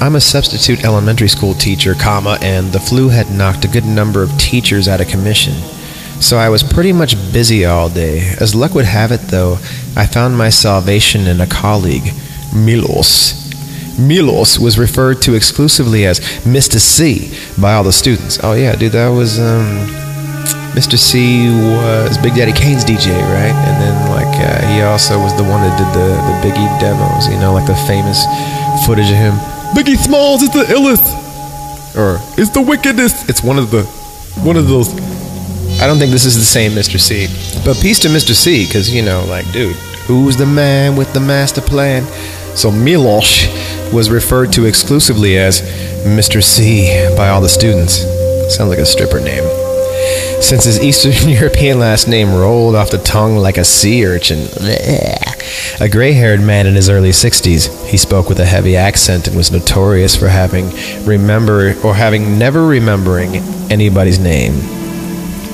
[0.00, 4.20] I'm a substitute elementary school teacher, comma, and the flu had knocked a good number
[4.20, 5.54] of teachers out of commission.
[6.20, 8.34] So I was pretty much busy all day.
[8.40, 9.58] As luck would have it, though,
[9.96, 12.12] I found my salvation in a colleague,
[12.52, 13.46] Milos.
[13.96, 16.80] Milos was referred to exclusively as Mr.
[16.80, 18.40] C by all the students.
[18.42, 19.86] Oh yeah, dude, that was um,
[20.74, 20.98] Mr.
[20.98, 23.54] C was Big Daddy Kane's DJ, right?
[23.54, 24.05] And then
[24.46, 27.66] uh, he also was the one that did the the Biggie demos, you know, like
[27.66, 28.24] the famous
[28.86, 29.34] footage of him.
[29.74, 31.04] Biggie Smalls is the illest,
[31.96, 33.28] or is the wickedest.
[33.28, 33.82] It's one of the
[34.44, 34.88] one of those.
[35.80, 36.98] I don't think this is the same Mr.
[36.98, 37.26] C,
[37.64, 38.34] but peace to Mr.
[38.34, 39.74] C, because you know, like, dude,
[40.06, 42.04] who's the man with the master plan?
[42.56, 43.46] So Milos
[43.92, 45.60] was referred to exclusively as
[46.06, 46.42] Mr.
[46.42, 48.00] C by all the students.
[48.54, 49.65] Sounds like a stripper name.
[50.40, 54.40] Since his Eastern European last name rolled off the tongue like a sea urchin.
[54.46, 55.80] Blech.
[55.80, 59.36] A gray haired man in his early 60s, he spoke with a heavy accent and
[59.36, 60.70] was notorious for having
[61.04, 63.36] remember or having never remembering
[63.70, 64.54] anybody's name.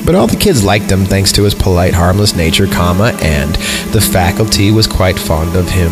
[0.05, 3.55] But all the kids liked him thanks to his polite, harmless nature, comma, and
[3.92, 5.90] the faculty was quite fond of him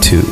[0.00, 0.22] too.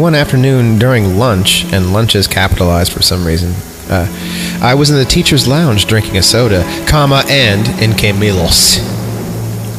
[0.00, 3.54] One afternoon during lunch, and lunch is capitalized for some reason,
[3.92, 8.78] uh, I was in the teacher's lounge drinking a soda, comma, and in came Milos.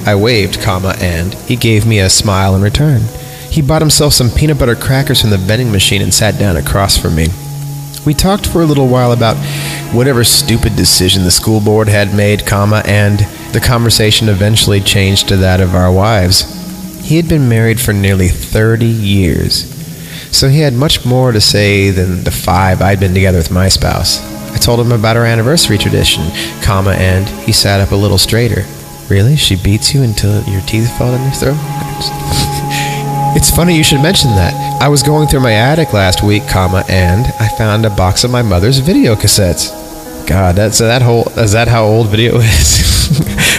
[0.05, 3.01] I waved, comma, and he gave me a smile in return.
[3.49, 6.97] He bought himself some peanut butter crackers from the vending machine and sat down across
[6.97, 7.27] from me.
[8.05, 9.37] We talked for a little while about
[9.93, 13.19] whatever stupid decision the school board had made, comma, and
[13.53, 16.61] the conversation eventually changed to that of our wives.
[17.01, 19.72] He had been married for nearly 30 years,
[20.33, 23.69] so he had much more to say than the five I'd been together with my
[23.69, 24.21] spouse.
[24.51, 26.23] I told him about our anniversary tradition,
[26.61, 28.65] comma, and he sat up a little straighter.
[29.09, 29.35] Really?
[29.35, 31.57] She beats you until your teeth fall down your throat?
[33.35, 34.53] It's funny you should mention that.
[34.79, 38.29] I was going through my attic last week, comma, and I found a box of
[38.29, 39.71] my mother's video cassettes.
[40.27, 42.83] God, that's that whole is that how old video is?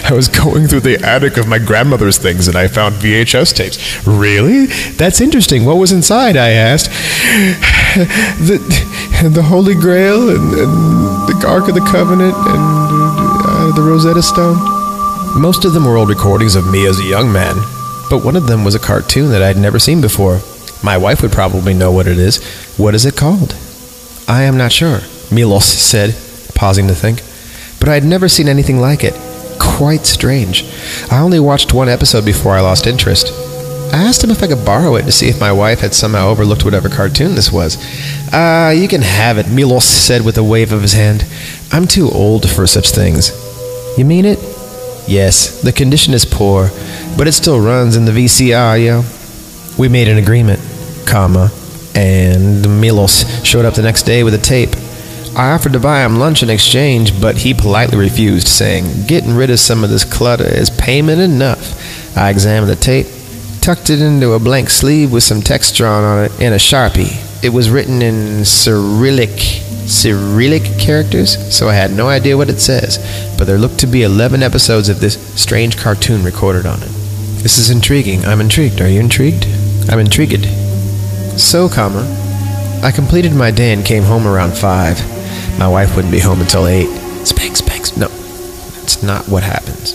[0.04, 4.06] I was going through the attic of my grandmother's things and I found VHS tapes.
[4.06, 4.66] Really?
[4.96, 5.64] That's interesting.
[5.64, 6.36] What was inside?
[6.36, 6.90] I asked.
[7.94, 8.58] The
[9.30, 10.72] the Holy Grail and, and
[11.28, 12.64] the Ark of the Covenant and
[13.46, 14.58] uh, the Rosetta Stone.
[15.40, 17.54] Most of them were old recordings of me as a young man,
[18.10, 20.40] but one of them was a cartoon that I'd never seen before.
[20.82, 22.44] My wife would probably know what it is.
[22.76, 23.54] What is it called?
[24.28, 26.14] I am not sure, Milos said,
[26.54, 27.22] pausing to think.
[27.78, 29.14] But I had never seen anything like it.
[29.64, 30.64] Quite strange.
[31.11, 33.32] I only watched one episode before I lost interest.
[33.93, 36.28] I asked him if I could borrow it to see if my wife had somehow
[36.28, 37.78] overlooked whatever cartoon this was.
[38.32, 41.24] Ah, uh, you can have it, Milos said with a wave of his hand.
[41.72, 43.30] I'm too old for such things.
[43.97, 44.38] You mean it?
[45.07, 46.70] Yes, the condition is poor,
[47.16, 49.05] but it still runs in the VCR, yo.
[49.78, 50.61] We made an agreement,
[51.07, 51.53] comma,
[51.95, 54.74] and Milos showed up the next day with a tape.
[55.37, 59.51] I offered to buy him lunch in exchange, but he politely refused, saying, Getting rid
[59.51, 62.16] of some of this clutter is payment enough.
[62.16, 63.09] I examined the tape,
[63.61, 67.20] tucked it into a blank sleeve with some text drawn on it in a sharpie.
[67.43, 69.41] It was written in Cyrillic
[69.87, 72.99] Cyrillic characters, so I had no idea what it says,
[73.37, 76.89] but there looked to be 11 episodes of this strange cartoon recorded on it.
[77.43, 78.24] This is intriguing.
[78.24, 78.80] I'm intrigued.
[78.80, 79.47] Are you intrigued?
[79.91, 80.47] I'm intrigued.
[81.39, 82.07] So, comma,
[82.82, 85.13] I completed my day and came home around 5.
[85.59, 86.86] My wife wouldn't be home until 8.
[87.26, 87.96] Spank, spanks.
[87.96, 89.94] No, that's not what happens.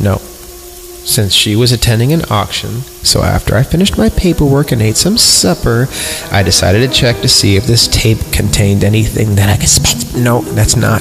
[0.00, 0.16] No.
[0.16, 5.16] Since she was attending an auction, so after I finished my paperwork and ate some
[5.16, 5.88] supper,
[6.30, 10.14] I decided to check to see if this tape contained anything that I could spank.
[10.14, 11.00] No, that's not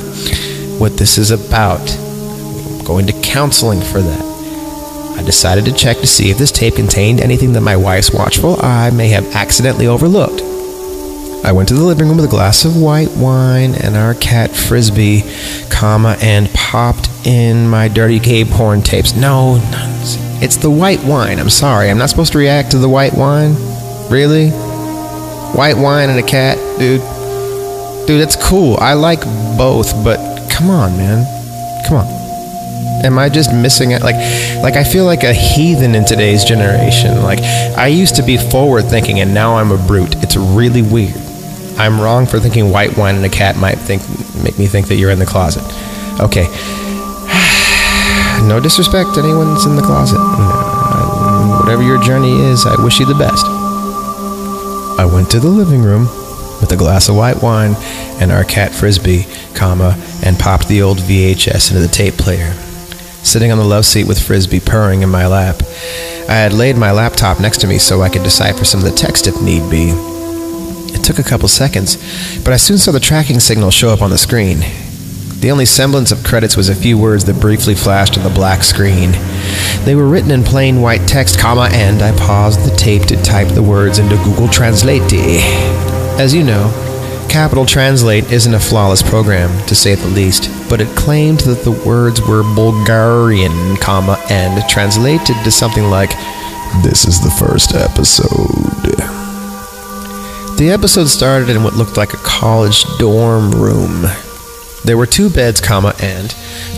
[0.80, 1.82] what this is about.
[1.92, 4.30] I'm going to counseling for that.
[5.18, 8.58] I decided to check to see if this tape contained anything that my wife's watchful
[8.64, 10.42] eye may have accidentally overlooked.
[11.44, 14.52] I went to the living room with a glass of white wine and our cat
[14.52, 15.24] Frisbee,
[15.70, 19.16] comma, and popped in my dirty gay porn tapes.
[19.16, 19.60] No,
[20.42, 21.40] it's the white wine.
[21.40, 21.90] I'm sorry.
[21.90, 23.56] I'm not supposed to react to the white wine?
[24.10, 24.50] Really?
[24.50, 27.02] White wine and a cat, dude?
[28.06, 28.78] Dude, that's cool.
[28.80, 29.22] I like
[29.58, 30.18] both, but
[30.52, 31.26] come on, man.
[31.88, 32.20] Come on
[33.04, 34.02] am I just missing it?
[34.02, 34.16] Like,
[34.62, 37.22] like I feel like a heathen in today's generation.
[37.24, 40.16] Like I used to be forward thinking, and now I'm a brute.
[40.22, 41.29] It's really weird.
[41.80, 44.02] I'm wrong for thinking white wine and a cat might think
[44.44, 45.64] make me think that you're in the closet.
[46.20, 46.44] Okay.
[48.48, 50.18] no disrespect anyone's in the closet.
[50.18, 53.46] Mm, whatever your journey is, I wish you the best.
[55.00, 56.04] I went to the living room
[56.60, 57.76] with a glass of white wine
[58.20, 59.26] and our cat frisbee,
[59.56, 62.54] comma, and popped the old VHS into the tape player
[63.24, 65.62] sitting on the love seat with Frisbee purring in my lap.
[66.28, 68.96] I had laid my laptop next to me so I could decipher some of the
[68.96, 70.19] text if need be.
[71.10, 71.98] Took a couple seconds,
[72.44, 74.60] but I soon saw the tracking signal show up on the screen.
[75.40, 78.62] The only semblance of credits was a few words that briefly flashed on the black
[78.62, 79.14] screen.
[79.86, 83.48] They were written in plain white text, comma, and I paused the tape to type
[83.48, 85.02] the words into Google Translate.
[86.22, 86.70] As you know,
[87.28, 91.72] Capital Translate isn't a flawless program, to say the least, but it claimed that the
[91.72, 96.12] words were Bulgarian, comma, and translated to something like,
[96.84, 98.69] This is the first episode.
[100.60, 104.02] The episode started in what looked like a college dorm room.
[104.84, 106.32] There were two beds, comma, and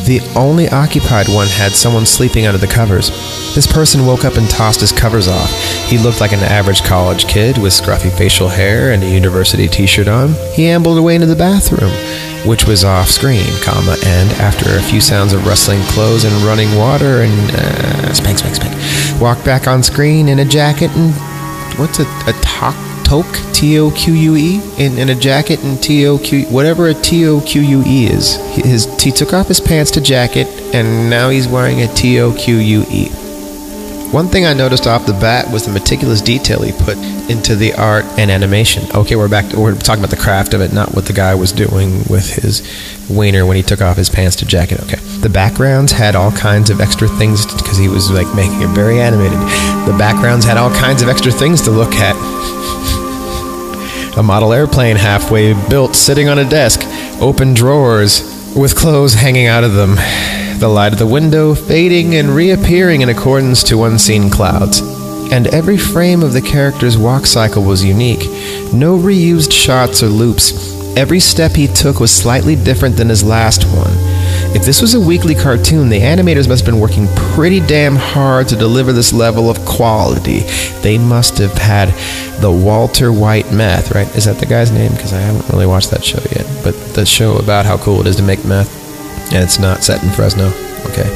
[0.06, 3.10] the only occupied one had someone sleeping under the covers.
[3.56, 5.52] This person woke up and tossed his covers off.
[5.88, 10.08] He looked like an average college kid with scruffy facial hair and a university t-shirt
[10.08, 10.36] on.
[10.54, 11.90] He ambled away into the bathroom,
[12.48, 16.78] which was off screen, comma, and after a few sounds of rustling clothes and running
[16.78, 21.16] water and uh, spank, spank, spank, walked back on screen in a jacket and
[21.80, 22.76] what's a, a talk
[23.12, 26.88] toque, T O Q U E, in, in a jacket and T O Q, whatever
[26.88, 28.38] a T O Q U E is.
[28.56, 32.34] His, he took off his pants to jacket, and now he's wearing a T O
[32.34, 33.10] Q U E.
[34.12, 36.98] One thing I noticed off the bat was the meticulous detail he put
[37.30, 38.84] into the art and animation.
[38.96, 39.50] Okay, we're back.
[39.50, 42.34] To, we're talking about the craft of it, not what the guy was doing with
[42.36, 42.62] his
[43.10, 44.80] wiener when he took off his pants to jacket.
[44.84, 48.70] Okay, the backgrounds had all kinds of extra things because he was like making it
[48.70, 49.40] very animated.
[49.86, 52.16] The backgrounds had all kinds of extra things to look at
[54.22, 56.82] a model airplane halfway built sitting on a desk,
[57.20, 58.22] open drawers
[58.56, 59.96] with clothes hanging out of them,
[60.60, 64.80] the light of the window fading and reappearing in accordance to unseen clouds.
[65.32, 68.30] And every frame of the character's walk cycle was unique.
[68.72, 70.54] No reused shots or loops.
[70.96, 74.11] Every step he took was slightly different than his last one.
[74.54, 78.50] If this was a weekly cartoon, the animators must have been working pretty damn hard
[78.50, 80.40] to deliver this level of quality.
[80.82, 81.90] They must have had
[82.42, 84.14] the Walter White meth, right?
[84.14, 84.92] Is that the guy's name?
[84.92, 86.46] Because I haven't really watched that show yet.
[86.66, 88.70] But the show about how cool it is to make meth.
[89.34, 90.48] And it's not set in Fresno.
[90.90, 91.10] Okay.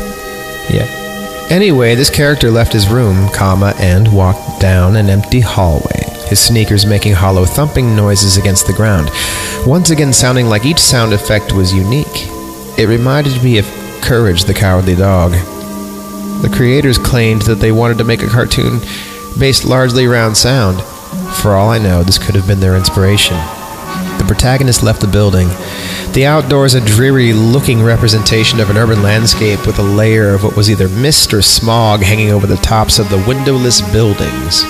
[0.73, 0.87] Yeah.
[1.49, 6.85] Anyway, this character left his room, comma, and walked down an empty hallway, his sneakers
[6.85, 9.11] making hollow thumping noises against the ground,
[9.67, 12.29] once again sounding like each sound effect was unique.
[12.77, 13.65] It reminded me of
[14.01, 15.31] Courage the Cowardly Dog.
[16.41, 18.81] The creators claimed that they wanted to make a cartoon
[19.39, 20.81] based largely around sound.
[21.37, 23.37] For all I know, this could have been their inspiration.
[24.17, 25.47] The protagonist left the building.
[26.11, 30.57] The outdoors a dreary looking representation of an urban landscape with a layer of what
[30.57, 34.63] was either mist or smog hanging over the tops of the windowless buildings.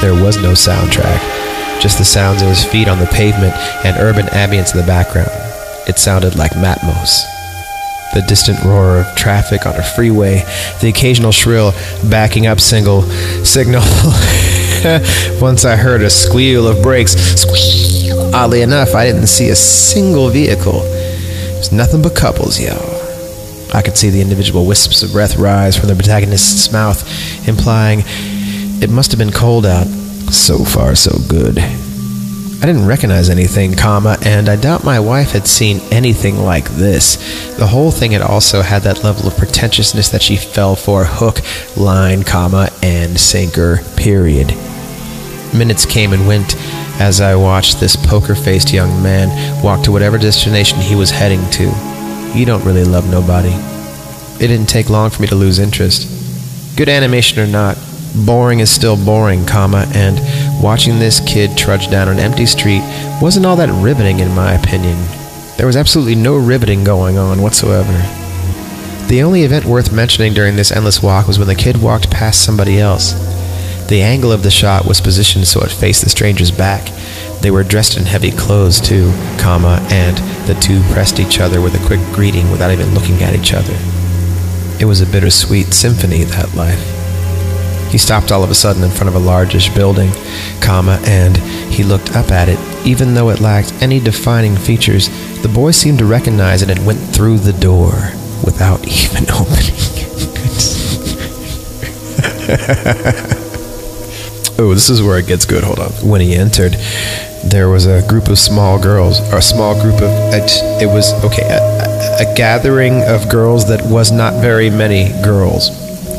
[0.00, 4.26] There was no soundtrack, just the sounds of his feet on the pavement and urban
[4.26, 5.30] ambience in the background.
[5.86, 7.35] It sounded like Matmos
[8.16, 10.42] the distant roar of traffic on a freeway,
[10.80, 11.72] the occasional shrill
[12.08, 13.02] backing up single
[13.44, 13.82] signal.
[15.40, 17.12] Once I heard a squeal of brakes.
[17.12, 18.34] Squeal!
[18.34, 20.80] Oddly enough, I didn't see a single vehicle.
[20.82, 22.72] It was nothing but couples, yo.
[23.74, 27.04] I could see the individual wisps of breath rise from the protagonist's mouth,
[27.46, 28.00] implying
[28.80, 29.86] it must have been cold out.
[30.32, 31.58] So far, so good.
[32.58, 37.16] I didn't recognize anything, comma, and I doubt my wife had seen anything like this.
[37.58, 41.40] The whole thing had also had that level of pretentiousness that she fell for hook,
[41.76, 44.48] line, comma, and sinker, period.
[45.54, 46.56] Minutes came and went,
[46.98, 51.48] as I watched this poker faced young man walk to whatever destination he was heading
[51.50, 51.64] to.
[52.36, 53.52] You don't really love nobody.
[54.42, 56.08] It didn't take long for me to lose interest.
[56.76, 57.76] Good animation or not,
[58.24, 60.18] boring is still boring, comma, and
[60.62, 62.82] watching this kid trudge down an empty street
[63.20, 64.96] wasn't all that riveting in my opinion.
[65.56, 67.92] There was absolutely no riveting going on whatsoever.
[69.08, 72.44] The only event worth mentioning during this endless walk was when the kid walked past
[72.44, 73.12] somebody else.
[73.88, 76.90] The angle of the shot was positioned so it faced the stranger's back.
[77.40, 80.16] They were dressed in heavy clothes too, comma, and
[80.48, 83.76] the two pressed each other with a quick greeting without even looking at each other.
[84.80, 86.95] It was a bittersweet symphony, that life.
[87.90, 90.10] He stopped all of a sudden in front of a largish building,
[90.60, 91.36] comma, and
[91.72, 92.58] he looked up at it.
[92.86, 95.08] Even though it lacked any defining features,
[95.42, 97.92] the boy seemed to recognize it and went through the door
[98.44, 99.96] without even opening it.
[104.58, 105.64] oh, this is where it gets good.
[105.64, 105.90] Hold on.
[106.08, 106.76] When he entered,
[107.44, 110.10] there was a group of small girls, or a small group of.
[110.34, 115.70] It was okay, a, a gathering of girls that was not very many girls,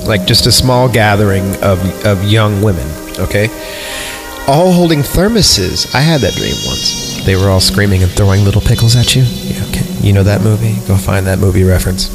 [0.07, 2.87] like just a small gathering of of young women.
[3.19, 3.47] Okay,
[4.47, 5.93] all holding thermoses.
[5.93, 7.25] I had that dream once.
[7.25, 9.23] They were all screaming and throwing little pickles at you.
[9.23, 9.85] Yeah, okay.
[10.01, 10.75] You know that movie?
[10.87, 12.09] Go find that movie reference.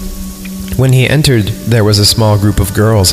[0.79, 3.13] When he entered, there was a small group of girls,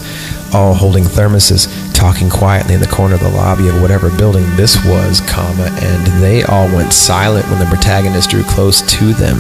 [0.53, 4.77] all holding thermoses, talking quietly in the corner of the lobby of whatever building this
[4.85, 9.37] was, comma, and they all went silent when the protagonist drew close to them.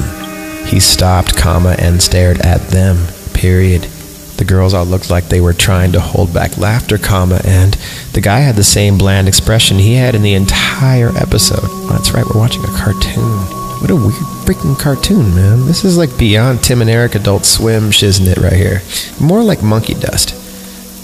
[0.65, 3.87] He stopped, comma, and stared at them, period.
[4.39, 7.73] The girls all looked like they were trying to hold back laughter, comma, and
[8.13, 11.67] the guy had the same bland expression he had in the entire episode.
[11.89, 13.37] That's right, we're watching a cartoon.
[13.81, 14.13] What a weird
[14.47, 15.65] freaking cartoon, man.
[15.65, 18.81] This is like beyond Tim and Eric Adult Swim shiznit right here.
[19.19, 20.33] More like monkey dust.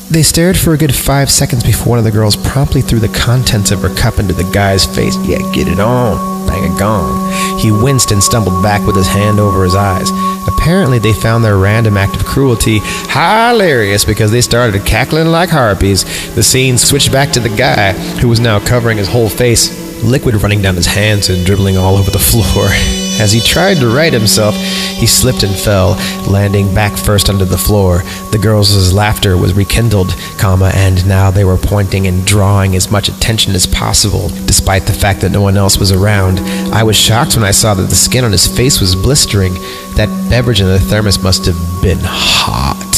[0.09, 3.09] They stared for a good five seconds before one of the girls promptly threw the
[3.09, 5.17] contents of her cup into the guy's face.
[5.27, 6.47] Yeah, get it on.
[6.47, 7.59] Bang a gong.
[7.59, 10.09] He winced and stumbled back with his hand over his eyes.
[10.48, 12.80] Apparently, they found their random act of cruelty
[13.10, 16.04] hilarious because they started cackling like harpies.
[16.36, 20.36] The scene switched back to the guy, who was now covering his whole face liquid
[20.36, 22.70] running down his hands and dribbling all over the floor.
[23.20, 25.95] As he tried to right himself, he slipped and fell,
[26.30, 27.99] landing back first onto the floor.
[28.32, 33.07] The girls' laughter was rekindled, comma, and now they were pointing and drawing as much
[33.07, 36.39] attention as possible, despite the fact that no one else was around.
[36.74, 39.53] I was shocked when I saw that the skin on his face was blistering.
[39.95, 42.95] That beverage in the thermos must have been hot.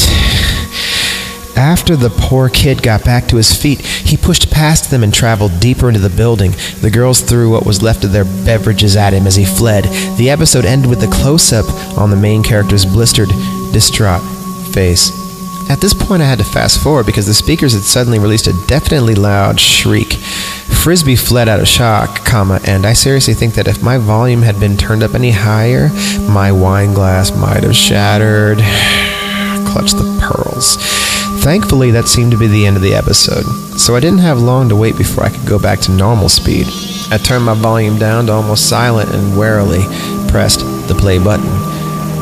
[1.58, 5.60] After the poor kid got back to his feet, he pushed past them and traveled
[5.60, 6.52] deeper into the building.
[6.82, 9.86] The girls threw what was left of their beverages at him as he fled.
[10.18, 11.66] The episode ended with a close up
[11.98, 13.30] on the main character's blistered,
[13.74, 14.22] distraught
[14.72, 15.12] face.
[15.70, 18.68] At this point, I had to fast forward because the speakers had suddenly released a
[18.68, 20.14] definitely loud shriek.
[20.14, 24.60] Frisbee fled out of shock, comma, and I seriously think that if my volume had
[24.60, 25.90] been turned up any higher,
[26.30, 28.60] my wine glass might have shattered.
[29.68, 30.78] Clutch the pearls.
[31.48, 33.46] Thankfully, that seemed to be the end of the episode,
[33.80, 36.68] so I didn't have long to wait before I could go back to normal speed.
[37.10, 39.86] I turned my volume down to almost silent and warily
[40.28, 41.48] pressed the play button.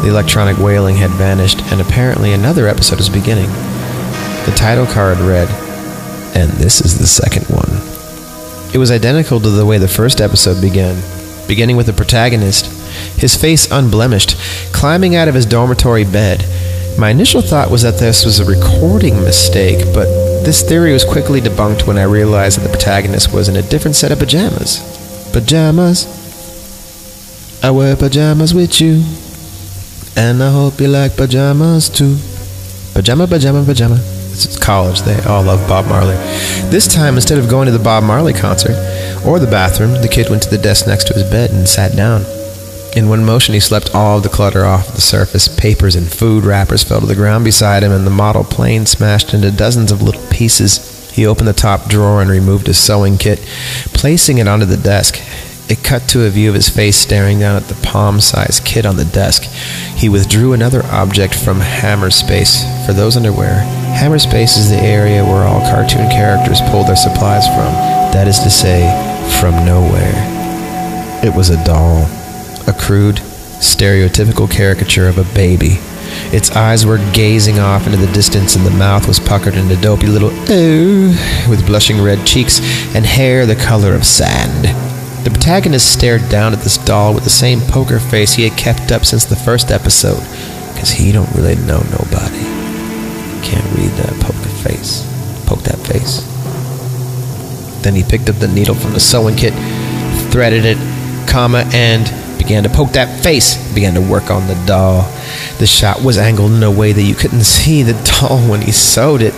[0.04, 3.50] The electronic wailing had vanished, and apparently another episode was beginning.
[4.46, 5.50] The title card read,
[6.38, 7.82] and this is the second one.
[8.76, 11.02] It was identical to the way the first episode began,
[11.48, 12.68] beginning with the protagonist,
[13.20, 14.38] his face unblemished,
[14.72, 16.46] climbing out of his dormitory bed
[16.98, 20.06] my initial thought was that this was a recording mistake, but
[20.46, 23.96] this theory was quickly debunked when I realized that the protagonist was in a different
[23.96, 24.80] set of pajamas.
[25.34, 26.08] Pajamas.
[27.64, 29.04] I wear pajamas with you.
[30.16, 32.18] And I hope you like pajamas too.
[32.94, 34.00] Pajama, pajama, pajama.
[34.32, 35.02] It's college.
[35.02, 36.16] They all love Bob Marley.
[36.70, 38.76] This time, instead of going to the Bob Marley concert
[39.26, 41.96] or the bathroom, the kid went to the desk next to his bed and sat
[41.96, 42.24] down.
[42.96, 45.50] In one motion, he swept all of the clutter off the surface.
[45.50, 49.34] Papers and food wrappers fell to the ground beside him, and the model plane smashed
[49.34, 51.12] into dozens of little pieces.
[51.12, 53.40] He opened the top drawer and removed his sewing kit,
[53.94, 55.20] placing it onto the desk.
[55.70, 58.86] It cut to a view of his face staring down at the palm sized kit
[58.86, 59.44] on the desk.
[59.44, 62.64] He withdrew another object from Hammer Space.
[62.86, 67.46] For those underwear, unaware, Hammerspace is the area where all cartoon characters pull their supplies
[67.48, 67.74] from.
[68.14, 68.88] That is to say,
[69.42, 70.14] from nowhere.
[71.26, 72.08] It was a doll
[72.68, 73.18] a crude,
[73.62, 75.78] stereotypical caricature of a baby.
[76.32, 80.08] Its eyes were gazing off into the distance, and the mouth was puckered into dopey
[80.08, 82.60] little oh, with blushing red cheeks
[82.96, 84.66] and hair the color of sand.
[85.26, 88.92] The protagonist stared down at this doll with the same poker face he had kept
[88.92, 90.22] up since the first episode,
[90.74, 92.46] because he don't really know nobody.
[93.44, 95.04] Can't read that poker face.
[95.46, 96.24] Poke that face.
[97.82, 99.54] Then he picked up the needle from the sewing kit
[100.36, 100.78] threaded it,
[101.30, 102.06] comma, and
[102.46, 105.02] began to poke that face, began to work on the doll.
[105.58, 108.72] The shot was angled in a way that you couldn't see the doll when he
[108.72, 109.34] sewed it.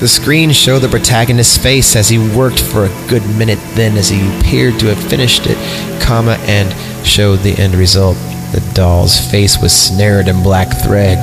[0.00, 4.08] The screen showed the protagonist's face as he worked for a good minute, then as
[4.08, 5.56] he appeared to have finished it,
[6.02, 6.74] comma, and
[7.06, 8.16] showed the end result.
[8.50, 11.18] The doll's face was snared in black thread.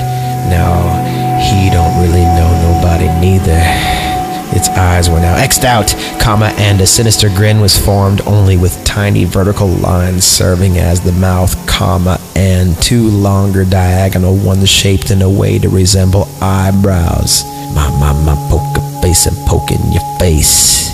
[0.49, 1.03] Now,
[1.51, 4.04] he don't really know nobody neither.
[4.51, 8.83] Its eyes were now X'd out, comma, and a sinister grin was formed only with
[8.83, 15.21] tiny vertical lines serving as the mouth, comma, and two longer diagonal ones shaped in
[15.21, 17.43] a way to resemble eyebrows.
[17.73, 20.89] My, my, my, poke a face and poke in your face.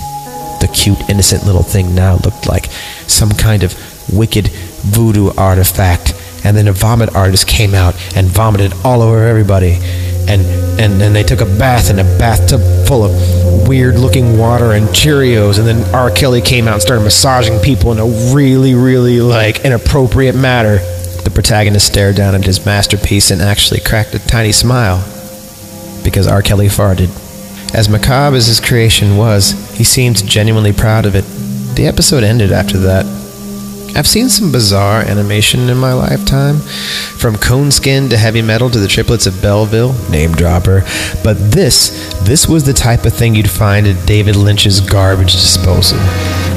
[0.59, 2.65] The cute, innocent little thing now looked like
[3.07, 3.75] some kind of
[4.11, 9.79] wicked voodoo artifact, and then a vomit artist came out and vomited all over everybody
[10.27, 10.41] and
[10.79, 14.87] and then they took a bath in a bathtub full of weird looking water and
[14.87, 16.09] Cheerios and then R.
[16.09, 20.77] Kelly came out and started massaging people in a really, really like inappropriate manner.
[21.23, 24.97] The protagonist stared down at his masterpiece and actually cracked a tiny smile
[26.03, 26.41] because R.
[26.41, 27.09] Kelly farted.
[27.75, 31.23] As macabre as his creation was, he seemed genuinely proud of it.
[31.75, 33.20] The episode ended after that.
[33.93, 38.87] I've seen some bizarre animation in my lifetime, from Coonskin to heavy metal to the
[38.87, 40.83] triplets of Belleville, name dropper.
[41.23, 45.97] But this, this was the type of thing you'd find at David Lynch's garbage disposal.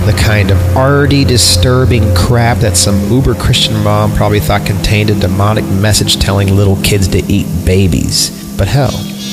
[0.07, 5.19] The kind of arty, disturbing crap that some uber Christian mom probably thought contained a
[5.19, 8.57] demonic message telling little kids to eat babies.
[8.57, 8.93] But hell,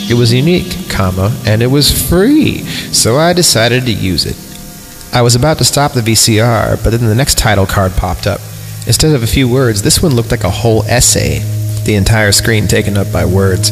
[0.10, 4.51] it was unique, comma, and it was free, so I decided to use it.
[5.14, 8.40] I was about to stop the VCR, but then the next title card popped up.
[8.88, 11.40] Instead of a few words, this one looked like a whole essay,
[11.84, 13.72] the entire screen taken up by words.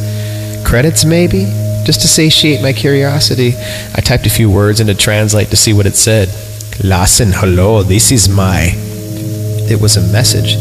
[0.65, 1.45] Credits, maybe?
[1.85, 3.53] Just to satiate my curiosity,
[3.95, 6.27] I typed a few words into Translate to see what it said.
[6.83, 8.71] Lassen, hello, this is my.
[9.71, 10.57] It was a message.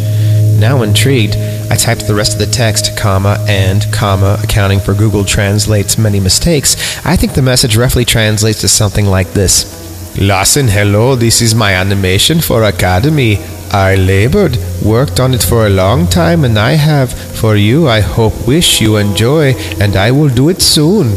[0.61, 1.37] Now intrigued,
[1.70, 6.20] I typed the rest of the text, comma, and, comma, accounting for Google Translate's many
[6.20, 7.05] mistakes.
[7.05, 9.78] I think the message roughly translates to something like this.
[10.21, 13.39] Lassen, hello, this is my animation for Academy.
[13.71, 18.01] I labored, worked on it for a long time, and I have, for you, I
[18.01, 21.14] hope, wish you enjoy, and I will do it soon.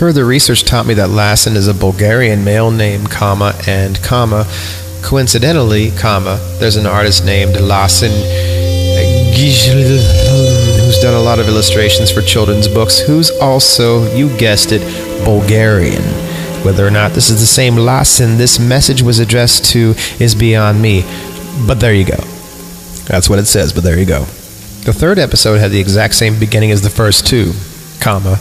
[0.00, 4.44] Further research taught me that Lassen is a Bulgarian male name, comma, and, comma.
[5.02, 8.10] Coincidentally, comma, there's an artist named Lassen
[9.36, 14.82] who's done a lot of illustrations for children's books, who's also, you guessed it,
[15.24, 16.25] Bulgarian.
[16.66, 20.82] Whether or not this is the same Lassen this message was addressed to is beyond
[20.82, 21.04] me.
[21.64, 22.16] But there you go.
[23.06, 24.24] That's what it says, but there you go.
[24.82, 27.52] The third episode had the exact same beginning as the first two,
[28.00, 28.40] comma,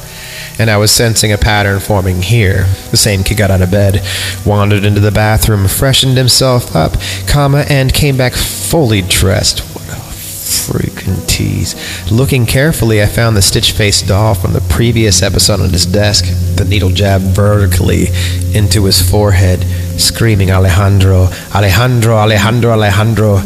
[0.57, 2.63] and I was sensing a pattern forming here.
[2.89, 4.03] The same kid got out of bed,
[4.43, 6.93] wandered into the bathroom, freshened himself up,
[7.27, 9.74] comma, and came back fully dressed.
[10.45, 11.73] Freaking tease.
[12.11, 16.25] Looking carefully, I found the stitch faced doll from the previous episode on his desk,
[16.55, 18.09] the needle jabbed vertically
[18.53, 19.63] into his forehead,
[19.99, 23.41] screaming Alejandro, Alejandro, Alejandro, Alejandro.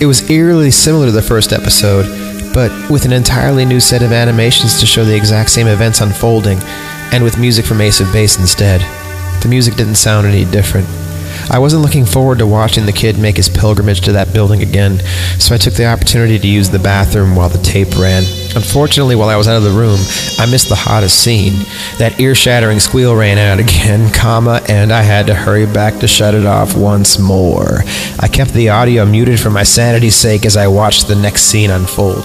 [0.00, 2.06] It was eerily similar to the first episode,
[2.54, 6.58] but with an entirely new set of animations to show the exact same events unfolding,
[7.12, 8.80] and with music from Ace of Base instead.
[9.42, 10.86] The music didn't sound any different.
[11.50, 15.00] I wasn't looking forward to watching the kid make his pilgrimage to that building again,
[15.38, 18.22] so I took the opportunity to use the bathroom while the tape ran.
[18.56, 19.98] Unfortunately, while I was out of the room,
[20.38, 21.52] I missed the hottest scene.
[21.98, 26.34] That ear-shattering squeal ran out again, comma, and I had to hurry back to shut
[26.34, 27.80] it off once more.
[28.20, 31.70] I kept the audio muted for my sanity's sake as I watched the next scene
[31.70, 32.24] unfold.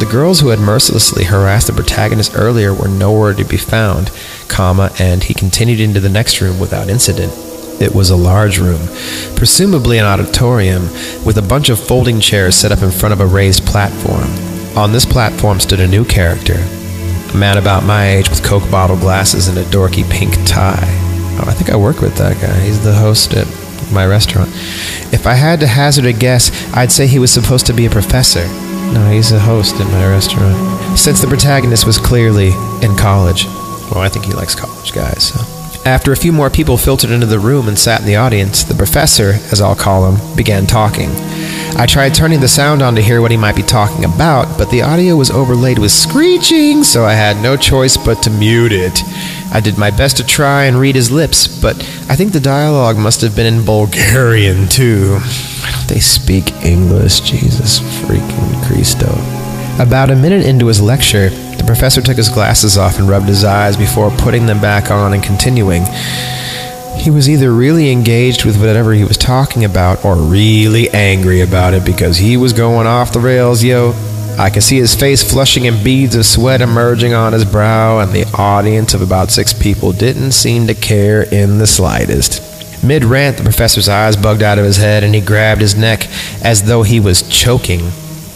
[0.00, 4.10] The girls who had mercilessly harassed the protagonist earlier were nowhere to be found,
[4.48, 7.49] comma, and he continued into the next room without incident.
[7.80, 8.80] It was a large room,
[9.36, 10.82] presumably an auditorium,
[11.24, 14.28] with a bunch of folding chairs set up in front of a raised platform.
[14.76, 18.98] On this platform stood a new character, a man about my age with Coke bottle
[18.98, 20.76] glasses and a dorky pink tie.
[21.40, 22.60] Oh, I think I work with that guy.
[22.60, 23.46] He's the host at
[23.90, 24.50] my restaurant.
[25.10, 27.90] If I had to hazard a guess, I'd say he was supposed to be a
[27.90, 28.46] professor.
[28.92, 30.98] No, he's a host at my restaurant.
[30.98, 32.48] Since the protagonist was clearly
[32.82, 33.46] in college.
[33.90, 35.59] Well, I think he likes college guys, so.
[35.86, 38.74] After a few more people filtered into the room and sat in the audience, the
[38.74, 41.08] professor, as I'll call him, began talking.
[41.76, 44.70] I tried turning the sound on to hear what he might be talking about, but
[44.70, 49.02] the audio was overlaid with screeching, so I had no choice but to mute it.
[49.52, 51.76] I did my best to try and read his lips, but
[52.10, 55.14] I think the dialogue must have been in Bulgarian, too.
[55.14, 57.20] Why don't they speak English?
[57.20, 59.39] Jesus freaking Christo.
[59.80, 63.44] About a minute into his lecture, the professor took his glasses off and rubbed his
[63.44, 65.84] eyes before putting them back on and continuing.
[66.98, 71.72] He was either really engaged with whatever he was talking about or really angry about
[71.72, 73.94] it because he was going off the rails, yo.
[74.38, 78.12] I could see his face flushing and beads of sweat emerging on his brow, and
[78.12, 82.84] the audience of about six people didn't seem to care in the slightest.
[82.84, 86.06] Mid rant, the professor's eyes bugged out of his head and he grabbed his neck
[86.44, 87.90] as though he was choking.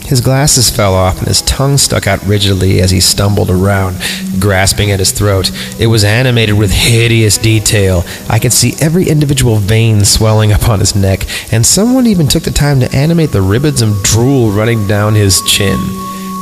[0.04, 3.96] His glasses fell off and his tongue stuck out rigidly as he stumbled around,
[4.38, 5.50] grasping at his throat.
[5.80, 8.04] It was animated with hideous detail.
[8.28, 11.20] I could see every individual vein swelling upon his neck,
[11.52, 15.40] and someone even took the time to animate the ribbons of drool running down his
[15.42, 15.78] chin.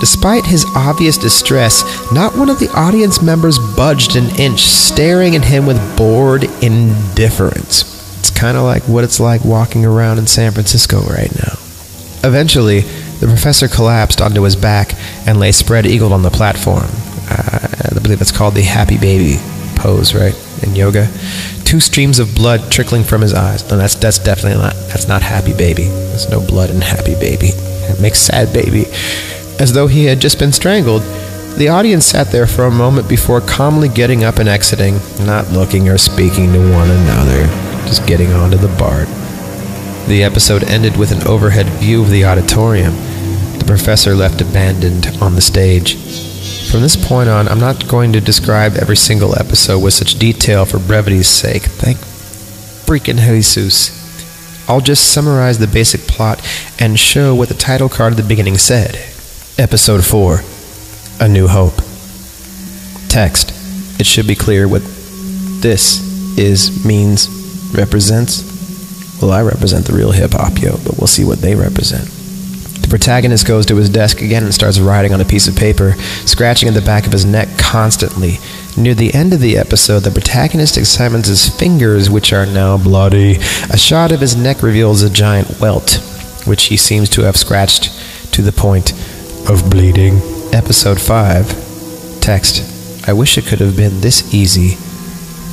[0.01, 5.45] Despite his obvious distress, not one of the audience members budged an inch, staring at
[5.45, 8.19] him with bored indifference.
[8.19, 11.53] It's kind of like what it's like walking around in San Francisco right now.
[12.25, 12.83] Eventually,
[13.23, 14.97] the professor collapsed onto his back
[15.29, 16.89] and lay spread eagled on the platform.
[17.31, 19.37] Uh, I believe that's called the happy baby
[19.77, 20.35] pose, right?
[20.65, 21.07] In yoga.
[21.65, 23.63] Two streams of blood trickling from his eyes.
[23.71, 25.85] No, that's that's definitely not that's not happy baby.
[25.85, 27.51] There's no blood in happy baby.
[27.55, 28.87] It makes sad baby.
[29.61, 31.03] As though he had just been strangled.
[31.57, 35.89] The audience sat there for a moment before calmly getting up and exiting, not looking
[35.89, 37.47] or speaking to one another,
[37.87, 39.07] just getting onto the BART.
[40.09, 42.95] The episode ended with an overhead view of the auditorium.
[43.73, 45.97] Professor left abandoned on the stage.
[46.71, 50.67] From this point on, I'm not going to describe every single episode with such detail
[50.67, 51.63] for brevity's sake.
[51.63, 54.69] Thank freaking Jesus.
[54.69, 56.47] I'll just summarize the basic plot
[56.79, 58.97] and show what the title card at the beginning said.
[59.59, 60.41] Episode 4
[61.21, 61.77] A New Hope.
[63.09, 63.55] Text.
[63.99, 64.83] It should be clear what
[65.63, 65.99] this
[66.37, 67.27] is, means,
[67.73, 68.43] represents.
[69.23, 72.11] Well, I represent the real hip hop, yo, but we'll see what they represent.
[72.93, 75.95] Protagonist goes to his desk again and starts writing on a piece of paper,
[76.27, 78.37] scratching at the back of his neck constantly.
[78.77, 83.37] Near the end of the episode, the protagonist examines his fingers, which are now bloody.
[83.71, 86.03] A shot of his neck reveals a giant welt,
[86.45, 87.85] which he seems to have scratched
[88.35, 88.93] to the point
[89.49, 90.19] of bleeding.
[90.53, 94.75] Episode 5 Text I wish it could have been this easy.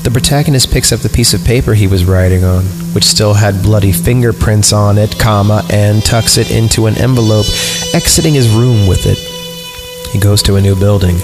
[0.03, 3.61] The protagonist picks up the piece of paper he was writing on, which still had
[3.61, 7.45] bloody fingerprints on it, comma, and tucks it into an envelope,
[7.93, 9.17] exiting his room with it.
[10.11, 11.15] He goes to a new building,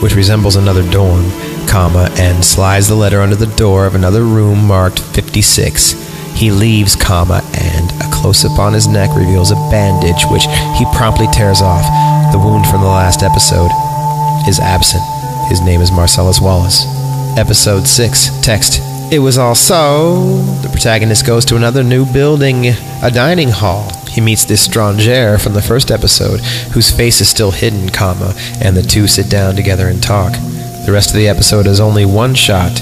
[0.00, 1.30] which resembles another dorm,
[1.66, 5.92] comma, and slides the letter under the door of another room marked 56.
[6.34, 10.44] He leaves, comma, and a close-up on his neck reveals a bandage, which
[10.78, 11.84] he promptly tears off.
[12.32, 13.70] The wound from the last episode
[14.48, 15.02] is absent.
[15.48, 16.86] His name is Marcellus Wallace.
[17.36, 20.36] Episode 6 Text It was all so.
[20.62, 22.66] The protagonist goes to another new building,
[23.02, 23.90] a dining hall.
[24.08, 26.38] He meets this stranger from the first episode,
[26.72, 30.34] whose face is still hidden, comma, and the two sit down together and talk.
[30.86, 32.80] The rest of the episode is only one shot,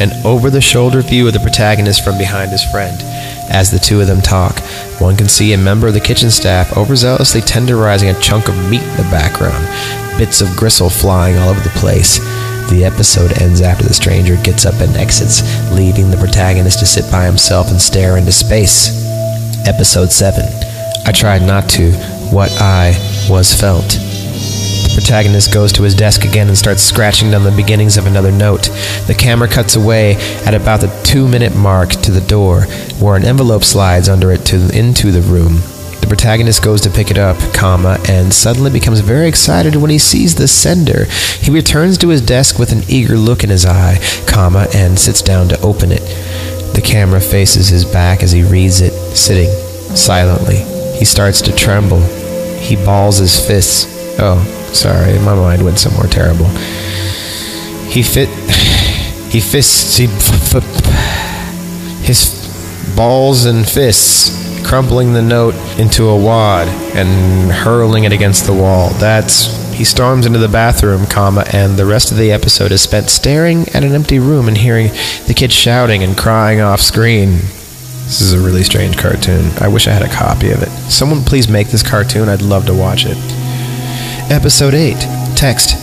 [0.00, 3.00] an over the shoulder view of the protagonist from behind his friend.
[3.48, 4.58] As the two of them talk,
[5.00, 8.82] one can see a member of the kitchen staff overzealously tenderizing a chunk of meat
[8.82, 9.64] in the background,
[10.18, 12.18] bits of gristle flying all over the place.
[12.68, 15.42] The episode ends after the stranger gets up and exits,
[15.72, 18.90] leaving the protagonist to sit by himself and stare into space.
[19.66, 20.44] Episode 7
[21.06, 21.92] I tried not to.
[22.30, 22.90] What I
[23.30, 23.88] was felt.
[23.88, 28.30] The protagonist goes to his desk again and starts scratching down the beginnings of another
[28.30, 28.64] note.
[29.06, 32.62] The camera cuts away at about the two minute mark to the door,
[33.00, 35.62] where an envelope slides under it to, into the room.
[36.08, 39.98] The protagonist goes to pick it up, comma, and suddenly becomes very excited when he
[39.98, 41.04] sees the sender.
[41.04, 45.20] He returns to his desk with an eager look in his eye, comma, and sits
[45.20, 46.00] down to open it.
[46.74, 49.50] The camera faces his back as he reads it, sitting
[49.94, 50.64] silently.
[50.98, 52.00] He starts to tremble.
[52.56, 53.84] He balls his fists.
[54.18, 54.42] Oh,
[54.72, 56.46] sorry, my mind went somewhere terrible.
[57.90, 58.30] He fit.
[59.28, 59.98] He fists.
[59.98, 60.06] He.
[62.02, 68.52] His balls and fists, crumpling the note into a wad and hurling it against the
[68.52, 68.90] wall.
[68.94, 69.68] That's.
[69.78, 73.68] He storms into the bathroom, comma, and the rest of the episode is spent staring
[73.68, 74.88] at an empty room and hearing
[75.28, 77.34] the kids shouting and crying off screen.
[78.08, 79.52] This is a really strange cartoon.
[79.60, 80.70] I wish I had a copy of it.
[80.90, 82.28] Someone please make this cartoon.
[82.28, 83.16] I'd love to watch it.
[84.32, 84.96] Episode 8
[85.36, 85.76] Text.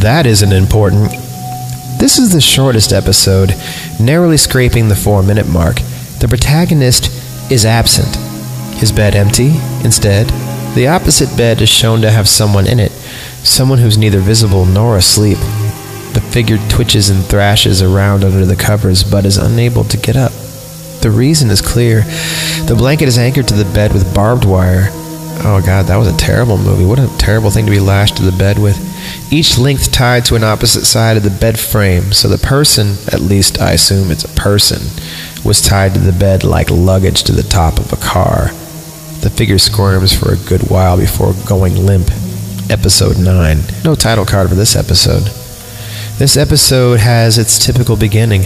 [0.00, 1.10] That isn't important.
[1.98, 3.54] This is the shortest episode,
[3.98, 5.76] narrowly scraping the four minute mark.
[6.20, 7.10] The protagonist
[7.50, 8.16] is absent.
[8.76, 9.52] His bed empty.
[9.84, 10.28] Instead,
[10.74, 12.92] the opposite bed is shown to have someone in it,
[13.42, 15.38] someone who's neither visible nor asleep.
[16.12, 20.32] The figure twitches and thrashes around under the covers but is unable to get up.
[21.00, 22.02] The reason is clear.
[22.66, 24.88] The blanket is anchored to the bed with barbed wire.
[25.44, 26.84] Oh god, that was a terrible movie.
[26.84, 28.76] What a terrible thing to be lashed to the bed with.
[29.30, 33.20] Each length tied to an opposite side of the bed frame, so the person, at
[33.20, 34.82] least I assume it's a person,
[35.44, 38.50] was tied to the bed like luggage to the top of a car.
[39.22, 42.08] The figure squirms for a good while before going limp.
[42.70, 43.58] Episode 9.
[43.84, 45.24] No title card for this episode.
[46.18, 48.42] This episode has its typical beginning.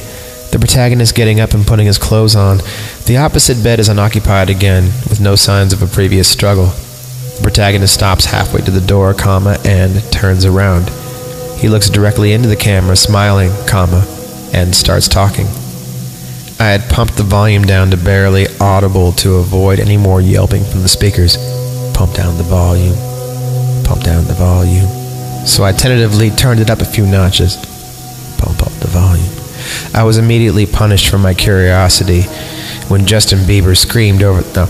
[0.50, 2.58] The protagonist getting up and putting his clothes on.
[3.06, 6.72] The opposite bed is unoccupied again, with no signs of a previous struggle.
[7.42, 10.90] Protagonist stops halfway to the door, comma, and turns around.
[11.58, 14.06] He looks directly into the camera, smiling, comma,
[14.52, 15.46] and starts talking.
[16.58, 20.82] I had pumped the volume down to barely audible to avoid any more yelping from
[20.82, 21.36] the speakers.
[21.94, 22.94] Pump down the volume.
[23.84, 24.86] Pump down the volume.
[25.46, 27.56] So I tentatively turned it up a few notches.
[28.36, 29.32] Pump up the volume.
[29.94, 32.22] I was immediately punished for my curiosity
[32.90, 34.42] when Justin Bieber screamed over.
[34.54, 34.68] No,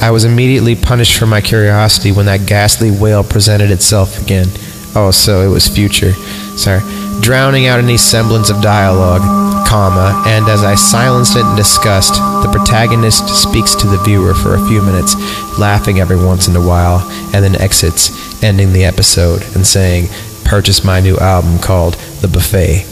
[0.00, 4.48] I was immediately punished for my curiosity when that ghastly wail presented itself again.
[4.96, 6.12] Oh, so it was future.
[6.56, 6.80] Sorry.
[7.20, 9.22] Drowning out any semblance of dialogue,
[9.68, 14.54] comma, and as I silenced it in disgust, the protagonist speaks to the viewer for
[14.56, 15.14] a few minutes,
[15.58, 20.08] laughing every once in a while, and then exits, ending the episode and saying,
[20.44, 22.84] Purchase my new album called The Buffet.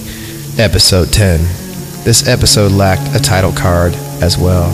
[0.60, 1.40] Episode 10.
[2.04, 4.70] This episode lacked a title card as well.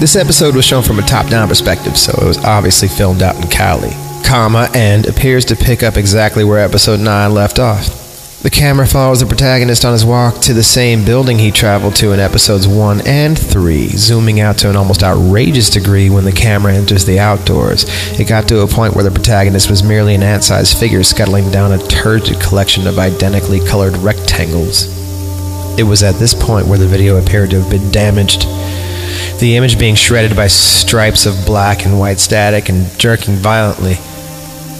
[0.00, 3.48] This episode was shown from a top-down perspective, so it was obviously filmed out in
[3.48, 3.90] Cali,
[4.24, 7.98] comma, and appears to pick up exactly where episode 9 left off.
[8.40, 12.12] The camera follows the protagonist on his walk to the same building he traveled to
[12.12, 16.72] in episodes 1 and 3, zooming out to an almost outrageous degree when the camera
[16.72, 17.84] enters the outdoors.
[18.20, 21.50] It got to a point where the protagonist was merely an ant sized figure scuttling
[21.50, 24.97] down a turgid collection of identically colored rectangles.
[25.78, 28.46] It was at this point where the video appeared to have been damaged
[29.38, 33.94] the image being shredded by stripes of black and white static and jerking violently.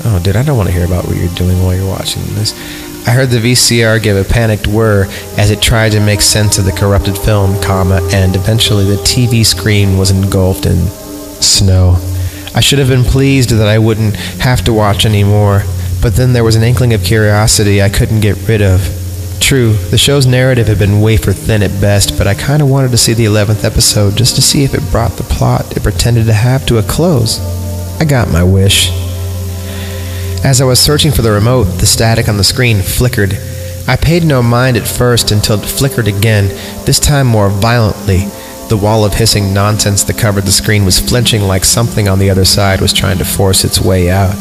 [0.05, 2.53] Oh, dude, I don't want to hear about what you're doing while you're watching this.
[3.07, 5.07] I heard the VCR give a panicked whir
[5.38, 9.46] as it tried to make sense of the corrupted film, comma, and eventually the TV
[9.46, 10.88] screen was engulfed in
[11.40, 11.96] snow.
[12.55, 15.62] I should have been pleased that I wouldn't have to watch anymore,
[16.03, 18.97] but then there was an inkling of curiosity I couldn't get rid of.
[19.41, 22.91] True, the show's narrative had been wafer thin at best, but I kind of wanted
[22.91, 26.26] to see the 11th episode just to see if it brought the plot it pretended
[26.26, 27.41] to have to a close.
[28.01, 28.91] I got my wish.
[30.45, 33.39] As I was searching for the remote, the static on the screen flickered.
[33.89, 36.49] I paid no mind at first until it flickered again,
[36.84, 38.26] this time more violently.
[38.68, 42.28] The wall of hissing nonsense that covered the screen was flinching like something on the
[42.28, 44.36] other side was trying to force its way out.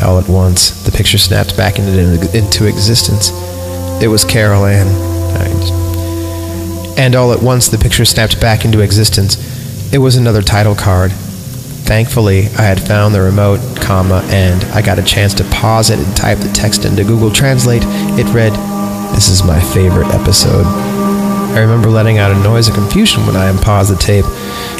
[0.00, 3.30] All at once, the picture snapped back into, into existence.
[4.02, 5.16] It was Carol Ann.
[6.98, 9.36] And all at once, the picture snapped back into existence.
[9.92, 11.12] It was another title card.
[11.12, 15.98] Thankfully, I had found the remote, comma, and I got a chance to pause it
[15.98, 17.82] and type the text into Google Translate.
[18.18, 18.52] It read,
[19.14, 20.66] This is my favorite episode.
[21.54, 24.24] I remember letting out a noise of confusion when I unpaused the tape.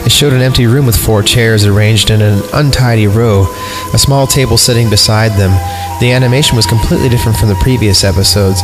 [0.05, 3.47] It showed an empty room with four chairs arranged in an untidy row,
[3.95, 5.53] a small table sitting beside them.
[6.01, 8.61] The animation was completely different from the previous episodes.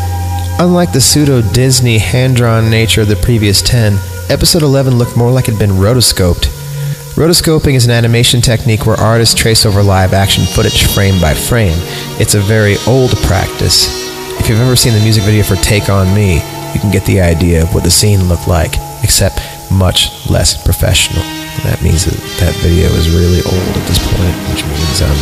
[0.58, 3.94] Unlike the pseudo Disney hand drawn nature of the previous 10,
[4.28, 6.46] episode 11 looked more like it had been rotoscoped.
[7.16, 11.76] Rotoscoping is an animation technique where artists trace over live action footage frame by frame.
[12.20, 13.88] It's a very old practice.
[14.38, 16.36] If you've ever seen the music video for Take On Me,
[16.74, 19.40] you can get the idea of what the scene looked like, except
[19.70, 21.41] much less professional.
[21.60, 25.14] That means that that video is really old at this point, which means um,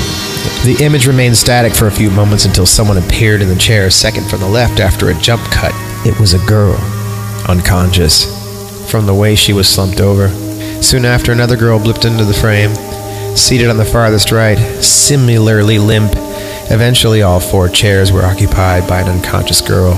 [0.65, 3.91] the image remained static for a few moments until someone appeared in the chair a
[3.91, 5.73] second from the left after a jump cut.
[6.07, 6.77] It was a girl,
[7.49, 8.25] unconscious,
[8.91, 10.29] from the way she was slumped over.
[10.83, 12.75] Soon after, another girl blipped into the frame,
[13.37, 16.13] seated on the farthest right, similarly limp.
[16.71, 19.93] Eventually, all four chairs were occupied by an unconscious girl.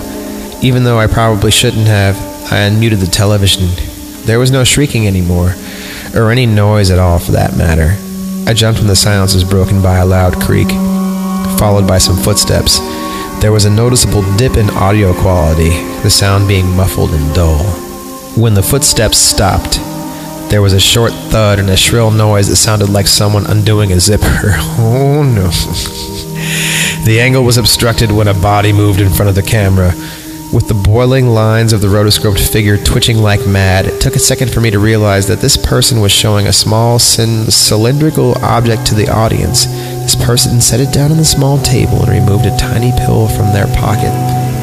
[0.61, 2.17] Even though I probably shouldn't have,
[2.53, 3.69] I unmuted the television.
[4.25, 5.55] There was no shrieking anymore,
[6.15, 7.97] or any noise at all for that matter.
[8.49, 10.69] I jumped when the silence was broken by a loud creak,
[11.59, 12.79] followed by some footsteps.
[13.41, 15.71] There was a noticeable dip in audio quality,
[16.03, 17.65] the sound being muffled and dull.
[18.37, 19.79] When the footsteps stopped,
[20.51, 24.01] there was a short thud and a shrill noise that sounded like someone undoing a
[24.01, 24.27] zipper.
[24.79, 25.49] Oh no.
[27.05, 29.93] the angle was obstructed when a body moved in front of the camera.
[30.53, 34.53] With the boiling lines of the rotoscoped figure twitching like mad, it took a second
[34.53, 39.09] for me to realize that this person was showing a small cylindrical object to the
[39.09, 39.65] audience.
[39.65, 43.47] This person set it down on the small table and removed a tiny pill from
[43.55, 44.13] their pocket,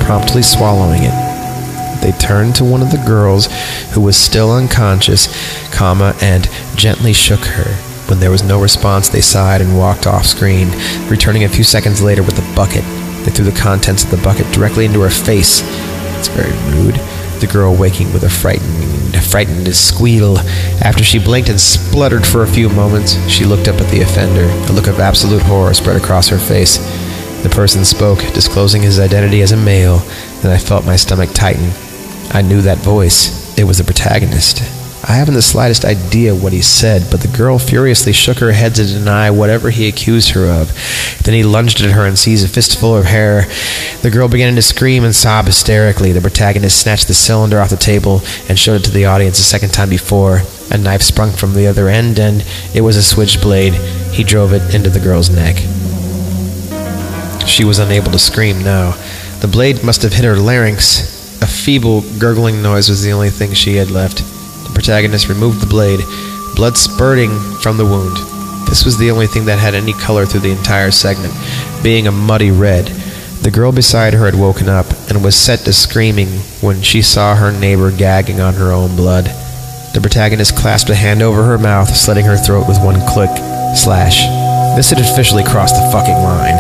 [0.05, 2.01] promptly swallowing it.
[2.03, 3.47] They turned to one of the girls
[3.93, 5.27] who was still unconscious,
[5.73, 7.73] comma, and gently shook her.
[8.07, 10.69] When there was no response, they sighed and walked off screen,
[11.09, 12.85] returning a few seconds later with a bucket.
[13.23, 15.61] They threw the contents of the bucket directly into her face.
[16.17, 16.95] It's very rude.
[17.39, 20.37] The girl waking with a frightened, frightened squeal.
[20.81, 24.45] After she blinked and spluttered for a few moments, she looked up at the offender.
[24.69, 26.77] A look of absolute horror spread across her face.
[27.43, 30.01] The person spoke, disclosing his identity as a male,
[30.43, 31.71] and I felt my stomach tighten.
[32.31, 33.57] I knew that voice.
[33.57, 34.78] It was the protagonist.
[35.09, 38.75] I haven't the slightest idea what he said, but the girl furiously shook her head
[38.75, 40.71] to deny whatever he accused her of.
[41.23, 43.47] Then he lunged at her and seized a fistful of hair.
[44.03, 46.11] The girl began to scream and sob hysterically.
[46.11, 49.43] The protagonist snatched the cylinder off the table and showed it to the audience a
[49.43, 50.43] second time before.
[50.69, 52.45] A knife sprung from the other end, and
[52.75, 53.73] it was a switchblade.
[54.13, 55.55] He drove it into the girl's neck.
[57.47, 58.91] She was unable to scream now.
[59.39, 61.41] The blade must have hit her larynx.
[61.41, 64.21] A feeble, gurgling noise was the only thing she had left.
[64.79, 65.99] Protagonist removed the blade,
[66.55, 68.15] blood spurting from the wound.
[68.65, 71.33] This was the only thing that had any color through the entire segment,
[71.83, 72.85] being a muddy red.
[73.43, 76.29] The girl beside her had woken up and was set to screaming
[76.61, 79.25] when she saw her neighbor gagging on her own blood.
[79.93, 83.35] The protagonist clasped a hand over her mouth, slitting her throat with one click.
[83.75, 84.21] Slash.
[84.77, 86.57] This had officially crossed the fucking line.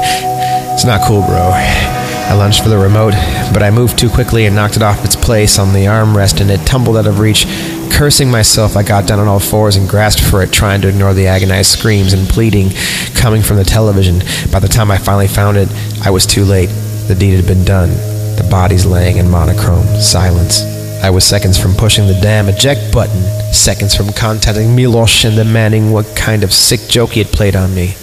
[0.73, 2.08] It's not cool, bro.
[2.29, 3.13] I lunged for the remote,
[3.51, 6.51] but I moved too quickly and knocked it off its place on the armrest and
[6.51, 7.47] it tumbled out of reach.
[7.89, 11.15] Cursing myself, I got down on all fours and grasped for it, trying to ignore
[11.15, 12.69] the agonized screams and pleading
[13.15, 14.19] coming from the television.
[14.51, 15.69] By the time I finally found it,
[16.05, 16.69] I was too late.
[17.07, 17.89] The deed had been done.
[17.89, 20.61] The bodies laying in monochrome silence.
[21.01, 25.91] I was seconds from pushing the damn eject button, seconds from contacting Milosh and demanding
[25.91, 27.95] what kind of sick joke he had played on me.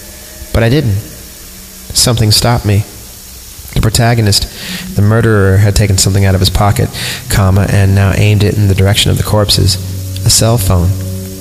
[0.53, 0.99] But I didn't.
[1.95, 2.83] Something stopped me.
[3.87, 6.89] Protagonist, the murderer, had taken something out of his pocket,
[7.31, 9.77] comma, and now aimed it in the direction of the corpses.
[10.27, 10.89] A cell phone.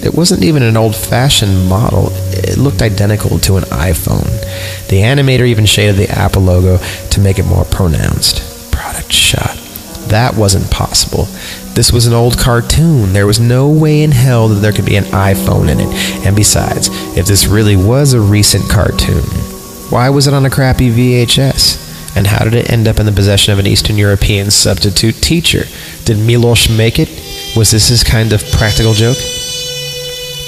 [0.06, 2.10] It wasn't even an old-fashioned model.
[2.12, 4.30] It looked identical to an iPhone.
[4.89, 8.72] The animator even shaded the Apple logo to make it more pronounced.
[8.72, 9.58] Product shot.
[10.10, 11.24] That wasn't possible.
[11.74, 13.14] This was an old cartoon.
[13.14, 15.88] There was no way in hell that there could be an iPhone in it.
[16.28, 19.24] And besides, if this really was a recent cartoon,
[19.89, 21.84] why was it on a crappy VHS?
[22.16, 25.66] And how did it end up in the possession of an Eastern European substitute teacher?
[26.05, 27.09] Did Milos make it?
[27.57, 29.18] Was this his kind of practical joke?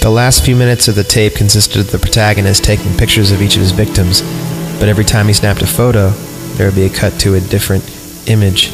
[0.01, 3.55] The last few minutes of the tape consisted of the protagonist taking pictures of each
[3.55, 4.22] of his victims,
[4.80, 6.11] but every time he snapped a photo,
[6.55, 7.84] there would be a cut to a different
[8.30, 8.72] image.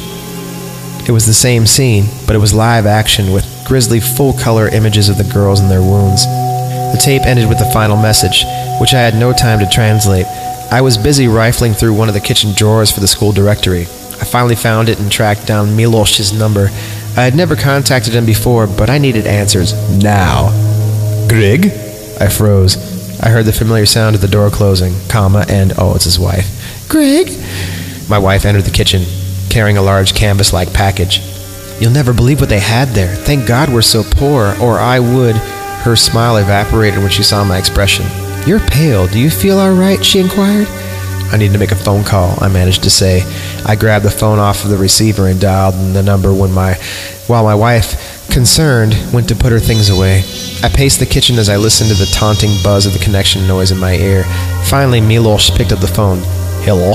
[1.08, 5.08] It was the same scene, but it was live action with grisly full color images
[5.08, 6.24] of the girls and their wounds.
[6.24, 8.44] The tape ended with the final message,
[8.80, 10.26] which I had no time to translate.
[10.74, 13.82] I was busy rifling through one of the kitchen drawers for the school directory.
[13.82, 16.66] I finally found it and tracked down Milos's number.
[17.16, 19.72] I had never contacted him before, but I needed answers
[20.02, 20.48] now.
[21.28, 21.66] Grig?
[22.18, 22.76] I froze.
[23.22, 26.88] I heard the familiar sound of the door closing, comma, and oh, it's his wife.
[26.88, 27.28] Grig?
[28.08, 29.04] My wife entered the kitchen,
[29.50, 31.20] carrying a large canvas like package.
[31.78, 33.14] You'll never believe what they had there.
[33.14, 35.36] Thank God we're so poor, or I would.
[35.36, 38.23] Her smile evaporated when she saw my expression.
[38.46, 39.06] You're pale.
[39.06, 40.04] Do you feel all right?
[40.04, 40.68] she inquired.
[41.32, 43.22] I need to make a phone call, I managed to say.
[43.64, 46.74] I grabbed the phone off of the receiver and dialed the number when my
[47.26, 50.18] while my wife, concerned, went to put her things away.
[50.62, 53.70] I paced the kitchen as I listened to the taunting buzz of the connection noise
[53.70, 54.24] in my ear.
[54.64, 56.18] Finally, Milos picked up the phone.
[56.64, 56.92] Hello.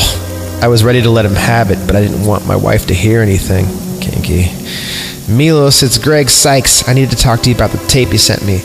[0.62, 2.94] I was ready to let him have it, but I didn't want my wife to
[2.94, 3.66] hear anything.
[4.00, 4.52] Kinky.
[5.28, 6.88] Milos, it's Greg Sykes.
[6.88, 8.62] I need to talk to you about the tape you sent me.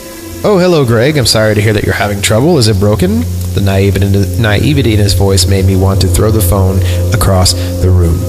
[0.46, 1.16] Oh, hello, Greg.
[1.16, 2.58] I'm sorry to hear that you're having trouble.
[2.58, 3.20] Is it broken?
[3.54, 6.80] The naivety in his voice made me want to throw the phone
[7.14, 8.20] across the room.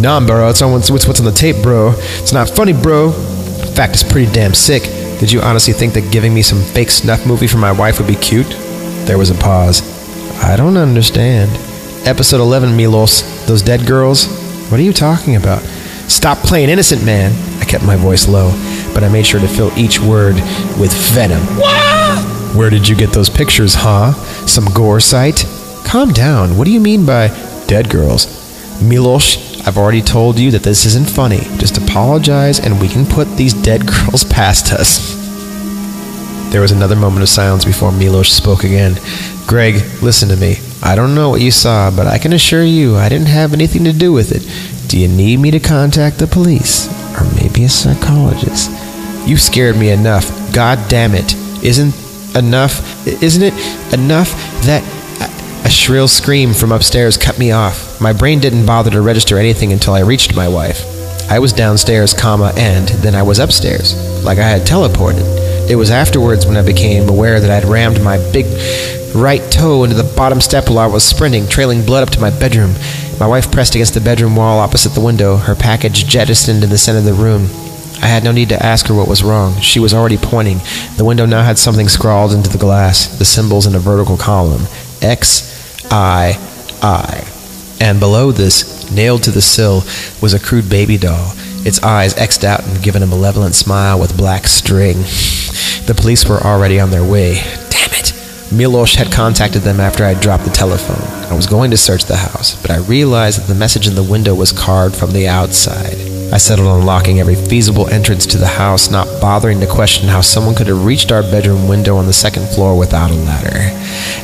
[0.00, 1.92] Nah, bro, it's on what's, what's on the tape, bro.
[1.94, 3.08] It's not funny, bro.
[3.08, 4.84] In fact, it's pretty damn sick.
[5.20, 8.08] Did you honestly think that giving me some fake snuff movie for my wife would
[8.08, 8.48] be cute?
[9.06, 9.82] There was a pause.
[10.42, 11.50] I don't understand.
[12.08, 13.46] Episode 11, Milos.
[13.46, 14.26] Those dead girls?
[14.70, 15.60] What are you talking about?
[16.08, 17.32] Stop playing innocent, man.
[17.60, 18.52] I kept my voice low,
[18.94, 20.34] but I made sure to fill each word
[20.78, 21.42] with venom.
[22.56, 24.12] Where did you get those pictures, huh?
[24.46, 25.46] Some gore site?
[25.84, 26.56] Calm down.
[26.56, 27.28] What do you mean by
[27.66, 28.26] dead girls?
[28.82, 31.40] Milosh, I've already told you that this isn't funny.
[31.58, 35.20] Just apologize and we can put these dead girls past us.
[36.50, 38.96] There was another moment of silence before Milosh spoke again.
[39.46, 40.56] Greg, listen to me.
[40.82, 43.84] I don't know what you saw, but I can assure you I didn't have anything
[43.84, 44.42] to do with it.
[44.90, 46.88] Do you need me to contact the police?
[47.18, 48.70] Or maybe a psychologist?
[49.26, 50.52] You scared me enough.
[50.52, 51.34] God damn it.
[51.64, 51.94] Isn't
[52.36, 53.52] enough isn't it
[53.92, 54.30] enough
[54.64, 54.82] that
[55.64, 58.00] a shrill scream from upstairs cut me off.
[58.00, 60.84] My brain didn't bother to register anything until I reached my wife.
[61.30, 63.94] I was downstairs, comma, and then I was upstairs,
[64.24, 65.70] like I had teleported.
[65.70, 68.46] It was afterwards when I became aware that I'd rammed my big
[69.14, 72.30] right toe into the bottom step while I was sprinting, trailing blood up to my
[72.30, 72.74] bedroom.
[73.20, 76.78] My wife pressed against the bedroom wall opposite the window, her package jettisoned in the
[76.78, 77.48] center of the room.
[78.02, 79.60] I had no need to ask her what was wrong.
[79.60, 80.58] She was already pointing.
[80.96, 84.66] The window now had something scrawled into the glass, the symbols in a vertical column
[85.00, 86.36] X, I,
[86.82, 87.24] I.
[87.80, 89.82] And below this, nailed to the sill,
[90.20, 91.32] was a crude baby doll,
[91.64, 94.96] its eyes X'd out and given a malevolent smile with black string.
[95.86, 97.34] The police were already on their way.
[97.70, 98.12] Damn it!
[98.50, 101.02] Milosh had contacted them after I dropped the telephone.
[101.30, 104.02] I was going to search the house, but I realized that the message in the
[104.02, 106.01] window was carved from the outside.
[106.32, 110.22] I settled on locking every feasible entrance to the house, not bothering to question how
[110.22, 113.58] someone could have reached our bedroom window on the second floor without a ladder.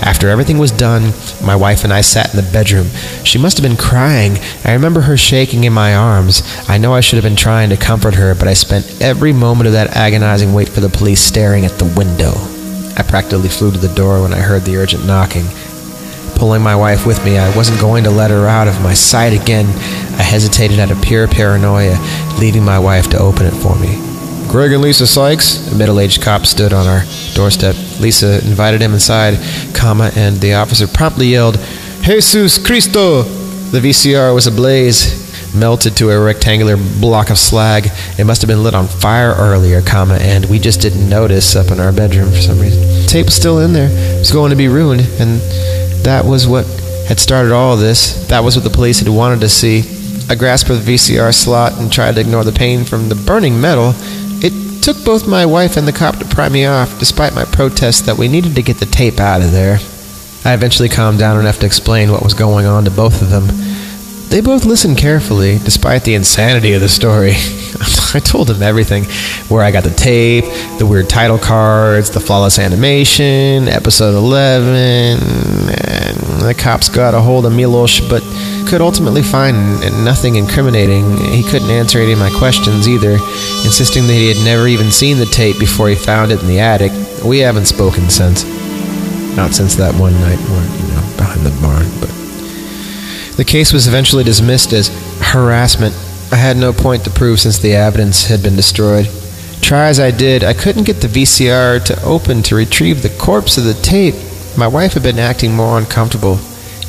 [0.01, 1.13] After everything was done,
[1.45, 2.89] my wife and I sat in the bedroom.
[3.25, 4.39] She must have been crying.
[4.65, 6.43] I remember her shaking in my arms.
[6.67, 9.67] I know I should have been trying to comfort her, but I spent every moment
[9.67, 12.33] of that agonizing wait for the police staring at the window.
[12.97, 15.45] I practically flew to the door when I heard the urgent knocking.
[16.37, 19.39] Pulling my wife with me, I wasn't going to let her out of my sight
[19.39, 19.67] again.
[20.29, 21.99] Hesitated out of pure paranoia,
[22.39, 23.97] leaving my wife to open it for me.
[24.49, 27.03] Greg and Lisa Sykes, a middle-aged cop stood on our
[27.35, 27.75] doorstep.
[27.99, 29.39] Lisa invited him inside,
[29.75, 31.59] comma, and the officer promptly yelled,
[32.03, 33.23] Jesus Cristo!
[33.23, 37.91] The VCR was ablaze, melted to a rectangular block of slag.
[38.19, 41.71] It must have been lit on fire earlier, comma, and we just didn't notice up
[41.71, 43.07] in our bedroom for some reason.
[43.07, 43.89] Tape was still in there.
[43.91, 45.41] It was going to be ruined, and
[46.05, 46.67] that was what
[47.09, 48.27] had started all of this.
[48.29, 49.98] That was what the police had wanted to see.
[50.31, 53.61] I grasped for the VCR slot and tried to ignore the pain from the burning
[53.61, 53.95] metal.
[54.43, 58.03] It took both my wife and the cop to pry me off, despite my protests
[58.03, 59.79] that we needed to get the tape out of there.
[60.45, 63.47] I eventually calmed down enough to explain what was going on to both of them.
[64.29, 67.33] They both listened carefully, despite the insanity of the story.
[68.15, 69.05] I told them everything
[69.49, 70.45] where I got the tape,
[70.79, 77.47] the weird title cards, the flawless animation, episode 11, and the cops got a hold
[77.47, 78.23] of Milos, but
[78.69, 81.17] could ultimately find nothing incriminating.
[81.33, 83.13] He couldn't answer any of my questions either,
[83.65, 86.61] insisting that he had never even seen the tape before he found it in the
[86.61, 86.93] attic.
[87.25, 88.45] We haven't spoken since.
[89.37, 90.39] Not since that one night,
[93.39, 94.89] The case was eventually dismissed as
[95.21, 95.95] harassment.
[96.33, 99.09] I had no point to prove since the evidence had been destroyed.
[99.63, 103.57] Try as I did, I couldn't get the VCR to open to retrieve the corpse
[103.57, 104.17] of the tape.
[104.57, 106.41] My wife had been acting more uncomfortable,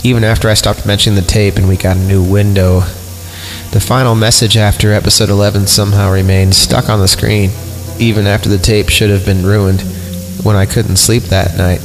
[0.04, 2.80] even after I stopped mentioning the tape and we got a new window.
[3.70, 7.52] The final message after episode 11 somehow remained stuck on the screen,
[8.00, 9.82] even after the tape should have been ruined.
[10.42, 11.82] When I couldn't sleep that night,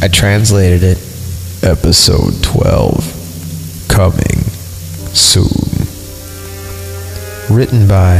[0.00, 0.98] I translated it.
[1.64, 3.05] Episode 12
[3.96, 4.44] coming
[5.16, 5.48] soon.
[7.48, 8.18] Written by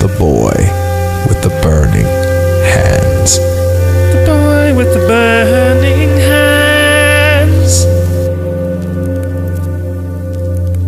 [0.00, 0.56] the boy
[1.28, 2.06] with the burning
[2.72, 3.36] hands.
[3.36, 7.84] The boy with the burning hands.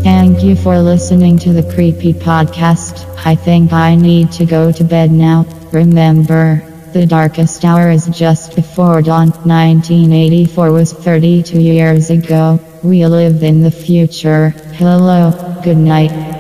[0.03, 3.05] Thank you for listening to the Creepy Podcast.
[3.27, 5.45] I think I need to go to bed now.
[5.71, 6.63] Remember,
[6.95, 9.29] the darkest hour is just before dawn.
[9.45, 12.59] 1984 was 32 years ago.
[12.87, 14.51] We live in the future.
[14.79, 15.33] Hello,
[15.65, 16.36] good night.